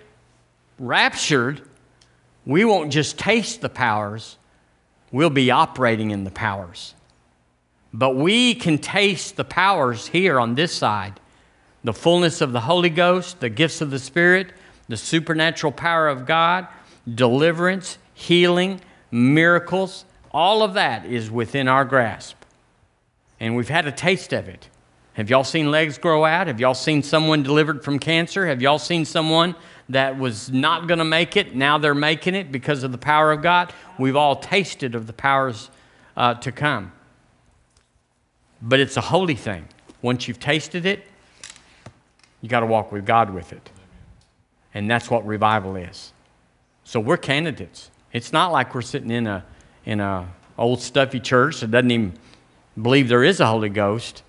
[0.78, 1.62] raptured,
[2.44, 4.36] we won't just taste the powers,
[5.10, 6.94] we'll be operating in the powers.
[7.92, 11.20] But we can taste the powers here on this side
[11.84, 14.52] the fullness of the Holy Ghost, the gifts of the Spirit,
[14.88, 16.66] the supernatural power of God,
[17.14, 18.80] deliverance, healing,
[19.12, 20.04] miracles.
[20.32, 22.36] All of that is within our grasp.
[23.38, 24.68] And we've had a taste of it.
[25.16, 26.46] Have y'all seen legs grow out?
[26.46, 28.46] Have y'all seen someone delivered from cancer?
[28.46, 29.54] Have y'all seen someone
[29.88, 31.54] that was not going to make it?
[31.54, 33.72] Now they're making it because of the power of God.
[33.98, 35.70] We've all tasted of the powers
[36.18, 36.92] uh, to come.
[38.60, 39.66] But it's a holy thing.
[40.02, 41.06] Once you've tasted it,
[42.42, 43.70] you got to walk with God with it.
[44.74, 46.12] And that's what revival is.
[46.84, 47.90] So we're candidates.
[48.12, 49.46] It's not like we're sitting in a
[49.86, 52.12] in a old stuffy church that doesn't even
[52.80, 54.22] believe there is a Holy Ghost.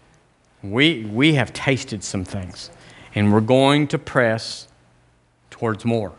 [0.63, 2.71] We we have tasted some things,
[3.13, 4.67] and we're going to press
[5.49, 6.13] towards more.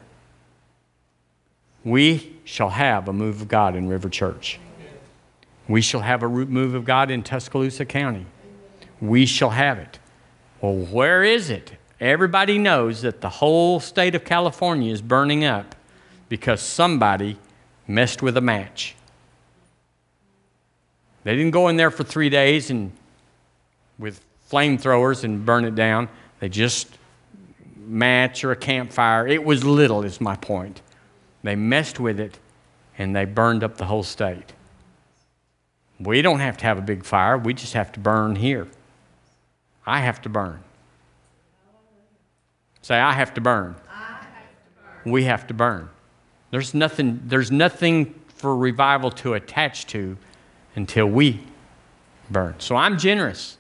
[1.84, 4.59] We shall have a move of God in River Church.
[5.68, 8.26] We shall have a move of God in Tuscaloosa County.
[9.01, 9.99] We shall have it.
[10.61, 11.72] Well, where is it?
[12.01, 15.74] Everybody knows that the whole state of California is burning up
[16.28, 17.39] because somebody
[17.86, 18.95] messed with a match.
[21.24, 22.93] They didn't go in there for three days and
[23.99, 26.09] with flamethrowers and burn it down.
[26.40, 26.88] They just
[27.76, 29.26] match or a campfire.
[29.26, 30.82] It was little, is my point.
[31.42, 32.38] They messed with it
[32.96, 34.53] and they burned up the whole state.
[36.01, 38.68] We don't have to have a big fire, we just have to burn here.
[39.86, 40.62] I have to burn.
[42.82, 43.76] Say, I have to burn.
[45.05, 45.88] We have to burn.
[46.51, 50.16] There's nothing, there's nothing for revival to attach to
[50.76, 51.40] until we
[52.30, 52.55] burn.
[52.59, 53.57] So I'm generous.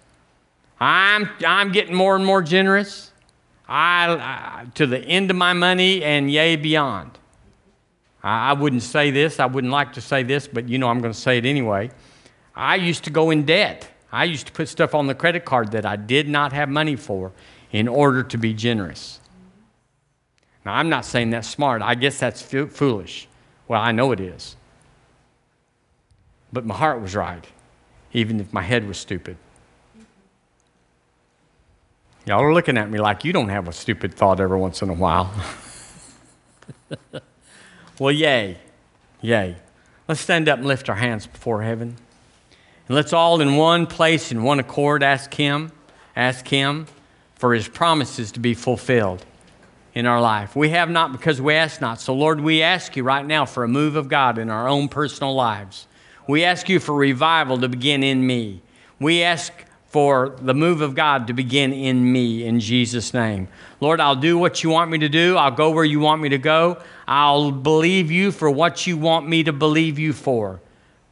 [0.80, 3.10] I'm, I'm getting more and more generous.
[3.68, 7.18] I, I to the end of my money and yea beyond.
[8.22, 11.00] I, I wouldn't say this, I wouldn't like to say this, but you know I'm
[11.00, 11.90] going to say it anyway.
[12.54, 13.88] I used to go in debt.
[14.10, 16.96] I used to put stuff on the credit card that I did not have money
[16.96, 17.32] for
[17.72, 19.20] in order to be generous.
[20.64, 21.82] Now, I'm not saying that's smart.
[21.82, 23.28] I guess that's foolish.
[23.68, 24.56] Well, I know it is.
[26.52, 27.44] But my heart was right,
[28.12, 29.36] even if my head was stupid.
[32.28, 34.90] Y'all are looking at me like you don't have a stupid thought every once in
[34.90, 35.32] a while.
[37.98, 38.58] well, yay.
[39.22, 39.56] Yay.
[40.06, 41.96] Let's stand up and lift our hands before heaven.
[42.86, 45.72] And let's all in one place, in one accord, ask Him,
[46.14, 46.86] ask Him
[47.34, 49.24] for His promises to be fulfilled
[49.94, 50.54] in our life.
[50.54, 51.98] We have not because we ask not.
[51.98, 54.90] So, Lord, we ask you right now for a move of God in our own
[54.90, 55.86] personal lives.
[56.26, 58.60] We ask you for revival to begin in me.
[59.00, 59.50] We ask
[59.88, 63.48] for the move of God to begin in me in Jesus' name.
[63.80, 65.36] Lord, I'll do what you want me to do.
[65.36, 66.80] I'll go where you want me to go.
[67.06, 70.60] I'll believe you for what you want me to believe you for.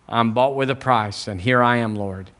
[0.08, 2.30] I'm bought with a price, and here I am, Lord.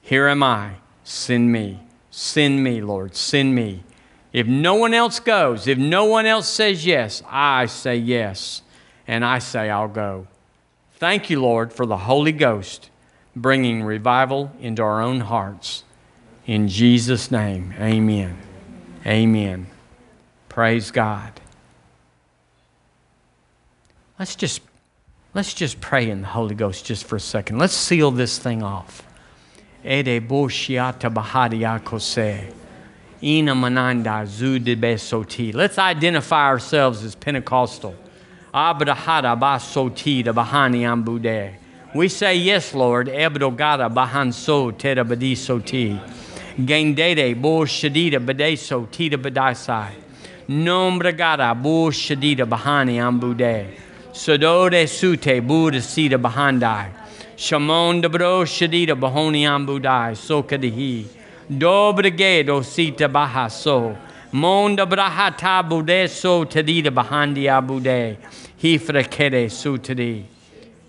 [0.00, 0.76] Here am I.
[1.04, 1.80] Send me.
[2.10, 3.14] Send me, Lord.
[3.14, 3.84] Send me.
[4.32, 8.62] If no one else goes, if no one else says yes, I say yes,
[9.06, 10.26] and I say I'll go.
[10.94, 12.90] Thank you, Lord, for the Holy Ghost
[13.36, 15.84] bringing revival into our own hearts.
[16.46, 18.38] In Jesus' name, amen.
[19.06, 19.66] Amen.
[20.48, 21.40] Praise God.
[24.18, 24.60] Let's just
[25.32, 27.58] let's just pray in the Holy Ghost just for a second.
[27.58, 29.06] Let's seal this thing off.
[29.84, 32.52] Ede boshiata bahadiakose.
[33.22, 35.54] Ina mananda zudibesoti.
[35.54, 37.94] Let's identify ourselves as Pentecostal.
[38.52, 41.59] Abdahada basoti da bahani ambude.
[41.92, 43.08] We say, Yes, Lord.
[43.08, 45.98] Ebdogada bahanso teda badisoti.
[46.56, 49.94] Gaindede bo shadida badeso tida badisai.
[50.48, 53.74] Nombragada bo shadida bahani ambude.
[54.12, 56.90] Sodode sute buddha sida bahandai.
[57.36, 60.14] Shamon de bro shadida bahoni ambudai.
[60.14, 61.06] Sokadihi.
[61.50, 63.96] Dobregedo sita bahaso.
[64.32, 68.16] Monda brahata bude so tadida bahandi abude.
[68.62, 70.24] Hifrakede sutadi.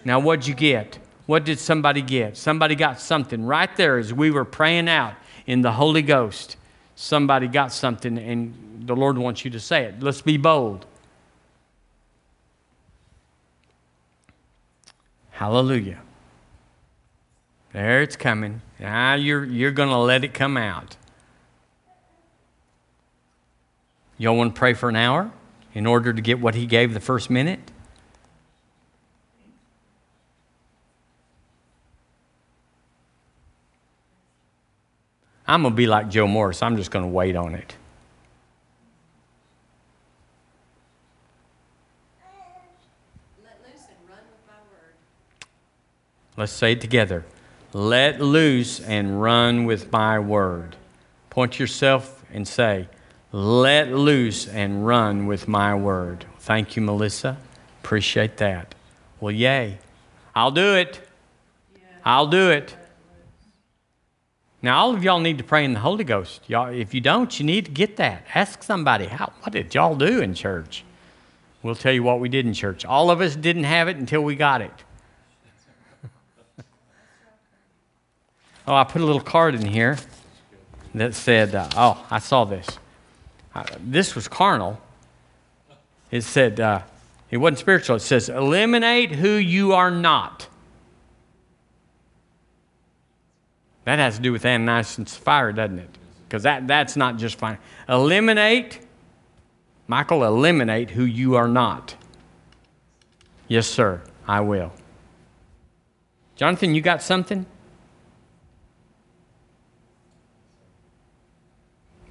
[0.04, 1.00] Now, what'd you get?
[1.26, 2.38] What did somebody get?
[2.38, 5.14] Somebody got something right there as we were praying out
[5.46, 6.58] in the Holy Ghost.
[6.96, 10.02] Somebody got something, and the Lord wants you to say it.
[10.02, 10.86] Let's be bold.
[15.32, 16.02] Hallelujah.
[17.74, 18.62] There it's coming.
[18.80, 20.98] Now you're, you're going to let it come out.
[24.18, 25.32] Y'all want to pray for an hour
[25.74, 27.72] in order to get what he gave the first minute?
[35.52, 36.64] I'm going to be like Joe Morris.
[36.64, 37.76] I'm just going to wait on it.
[43.44, 44.94] Let loose and run with my word.
[46.38, 47.26] Let's say it together.
[47.74, 50.78] Let loose and run with my word.
[51.30, 52.88] Point yourself and say,
[53.34, 56.24] Let loose and run with my word.
[56.40, 57.36] Thank you, Melissa.
[57.84, 58.74] Appreciate that.
[59.20, 59.80] Well, yay.
[60.34, 61.02] I'll do it.
[62.06, 62.74] I'll do it.
[64.64, 66.42] Now, all of y'all need to pray in the Holy Ghost.
[66.48, 68.26] Y'all, if you don't, you need to get that.
[68.36, 70.84] Ask somebody, how, what did y'all do in church?
[71.64, 72.86] We'll tell you what we did in church.
[72.86, 74.74] All of us didn't have it until we got it.
[78.68, 79.98] oh, I put a little card in here
[80.94, 82.68] that said, uh, oh, I saw this.
[83.56, 84.80] Uh, this was carnal.
[86.12, 86.82] It said, uh,
[87.32, 87.96] it wasn't spiritual.
[87.96, 90.48] It says, eliminate who you are not.
[93.86, 95.90] That has to do with Ananias and Sapphira, doesn't it?
[96.28, 97.58] Because that, that's not just fine.
[97.90, 98.80] Eliminate,
[99.88, 101.96] Michael, eliminate who you are not.
[103.48, 104.72] Yes, sir, I will.
[106.36, 107.46] Jonathan, you got something?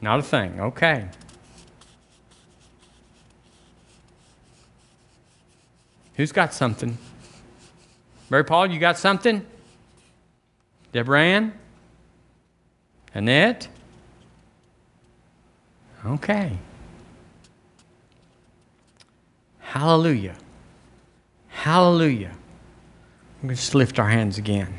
[0.03, 0.61] Not a thing.
[0.61, 1.09] Okay.
[6.15, 6.99] Who's got something?
[8.29, 9.47] Mary Paul, you got something?
[10.93, 11.53] Deborah Ann?
[13.15, 13.69] Annette?
[16.05, 16.59] Okay.
[19.59, 20.37] Hallelujah.
[21.49, 22.33] Hallelujah.
[23.37, 24.75] We're going to just lift our hands again.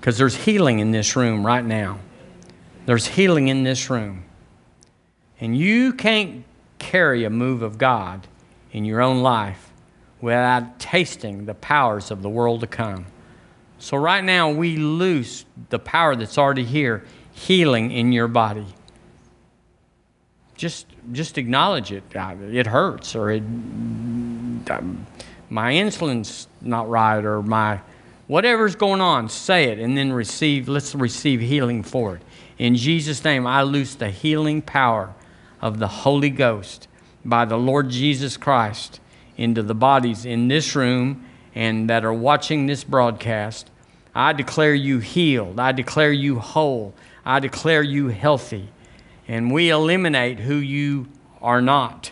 [0.00, 1.98] Because there's healing in this room right now.
[2.86, 4.24] There's healing in this room.
[5.40, 6.44] And you can't
[6.78, 8.26] carry a move of God
[8.72, 9.70] in your own life
[10.20, 13.06] without tasting the powers of the world to come.
[13.82, 18.64] So, right now, we loose the power that's already here, healing in your body.
[20.54, 22.04] Just, just acknowledge it.
[22.14, 25.04] It hurts, or it, um,
[25.50, 27.80] my insulin's not right, or my
[28.28, 29.28] whatever's going on.
[29.28, 30.68] Say it, and then receive.
[30.68, 32.22] Let's receive healing for it.
[32.58, 35.12] In Jesus' name, I loose the healing power
[35.60, 36.86] of the Holy Ghost
[37.24, 39.00] by the Lord Jesus Christ
[39.36, 43.70] into the bodies in this room and that are watching this broadcast.
[44.14, 45.58] I declare you healed.
[45.58, 46.94] I declare you whole.
[47.24, 48.68] I declare you healthy.
[49.28, 51.08] And we eliminate who you
[51.40, 52.10] are not.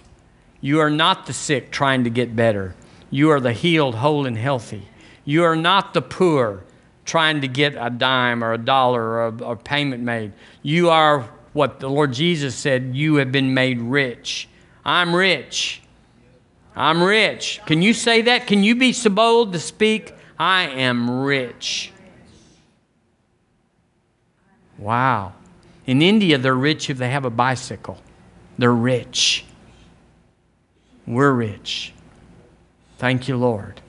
[0.61, 2.74] You are not the sick trying to get better.
[3.11, 4.88] You are the healed, whole, and healthy.
[5.24, 6.64] You are not the poor
[7.05, 10.32] trying to get a dime or a dollar or a, a payment made.
[10.62, 14.48] You are what the Lord Jesus said, you have been made rich.
[14.84, 15.82] I'm rich.
[16.76, 17.61] I'm rich.
[17.66, 18.46] Can you say that?
[18.46, 20.14] Can you be so bold to speak?
[20.41, 21.93] I am rich.
[24.78, 25.34] Wow.
[25.84, 27.99] In India, they're rich if they have a bicycle.
[28.57, 29.45] They're rich.
[31.07, 31.93] We're rich.
[32.97, 33.82] Thank you, Lord.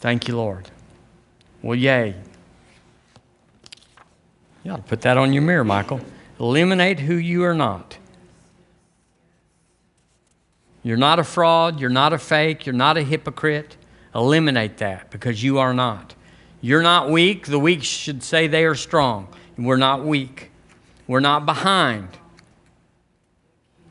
[0.00, 0.68] Thank you, Lord.
[1.62, 2.16] Well, yay.
[4.64, 6.00] You ought to put that on your mirror, Michael.
[6.40, 7.98] Eliminate who you are not.
[10.82, 11.78] You're not a fraud.
[11.78, 12.66] You're not a fake.
[12.66, 13.76] You're not a hypocrite.
[14.14, 16.14] Eliminate that because you are not.
[16.60, 17.46] You're not weak.
[17.46, 19.28] The weak should say they are strong.
[19.58, 20.50] We're not weak.
[21.06, 22.08] We're not behind.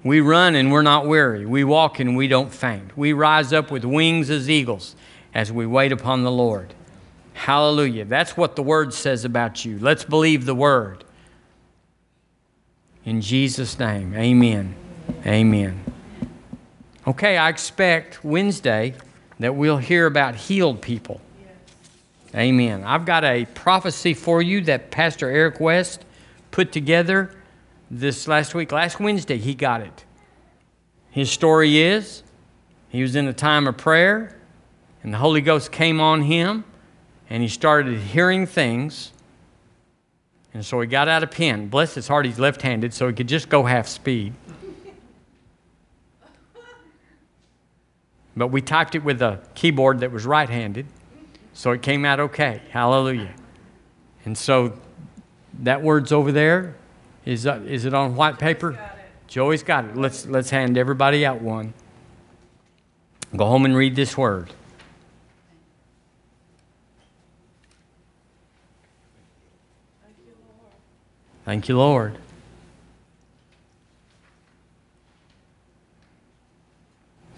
[0.03, 1.45] We run and we're not weary.
[1.45, 2.97] We walk and we don't faint.
[2.97, 4.95] We rise up with wings as eagles
[5.34, 6.74] as we wait upon the Lord.
[7.34, 8.05] Hallelujah.
[8.05, 9.78] That's what the Word says about you.
[9.80, 11.03] Let's believe the Word.
[13.05, 14.76] In Jesus' name, amen.
[15.26, 15.84] Amen.
[17.07, 18.93] Okay, I expect Wednesday
[19.42, 21.22] that we'll hear about healed people.
[22.34, 22.84] Amen.
[22.84, 26.06] I've got a prophecy for you that Pastor Eric West
[26.52, 27.36] put together
[27.89, 28.72] this last week.
[28.72, 30.06] Last Wednesday, he got it.
[31.10, 32.24] His story is
[32.89, 34.38] he was in a time of prayer,
[35.04, 36.64] and the Holy Ghost came on him,
[37.30, 39.12] and he started hearing things.
[40.54, 41.68] And so he got out a pen.
[41.68, 44.34] Bless his heart, he's left handed, so he could just go half speed.
[48.36, 50.86] But we typed it with a keyboard that was right handed,
[51.54, 52.62] so it came out okay.
[52.70, 53.34] Hallelujah.
[54.26, 54.80] And so
[55.60, 56.76] that word's over there.
[57.26, 58.80] Is, uh, is it on white paper?
[59.28, 59.96] Joey's got it.
[59.96, 61.74] Let's, let's hand everybody out one.
[63.36, 64.52] Go home and read this word.
[70.04, 70.74] Thank you, Lord.
[71.46, 72.18] Thank you, Lord.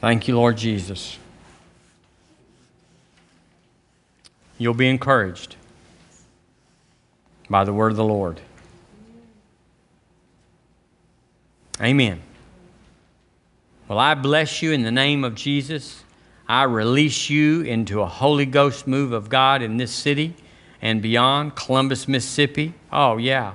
[0.04, 1.18] Thank you, Lord Jesus.
[4.58, 5.56] You'll be encouraged
[7.50, 8.42] by the word of the Lord.
[11.80, 12.22] Amen.
[13.88, 16.04] Well, I bless you in the name of Jesus.
[16.50, 20.36] I release you into a Holy Ghost move of God in this city
[20.82, 21.56] and beyond.
[21.56, 22.74] Columbus, Mississippi.
[22.92, 23.54] Oh, yeah.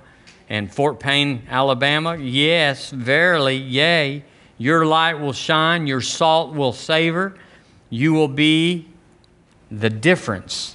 [0.48, 2.16] And Fort Payne, Alabama.
[2.16, 4.24] Yes, verily, yea.
[4.58, 7.34] Your light will shine, your salt will savor.
[7.90, 8.88] You will be
[9.70, 10.74] the difference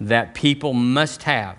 [0.00, 1.58] that people must have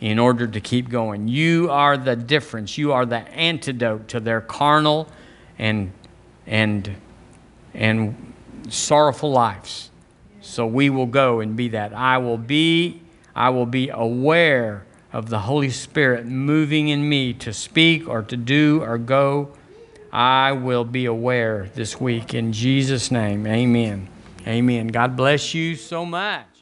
[0.00, 1.28] in order to keep going.
[1.28, 2.78] You are the difference.
[2.78, 5.08] You are the antidote to their carnal
[5.58, 5.92] and
[6.46, 6.96] and
[7.72, 8.32] and
[8.68, 9.90] sorrowful lives.
[10.40, 11.92] So we will go and be that.
[11.94, 13.02] I will be
[13.34, 18.36] I will be aware of the Holy Spirit moving in me to speak or to
[18.36, 19.52] do or go
[20.14, 22.34] I will be aware this week.
[22.34, 24.08] In Jesus' name, amen.
[24.46, 24.86] Amen.
[24.86, 26.53] God bless you so much.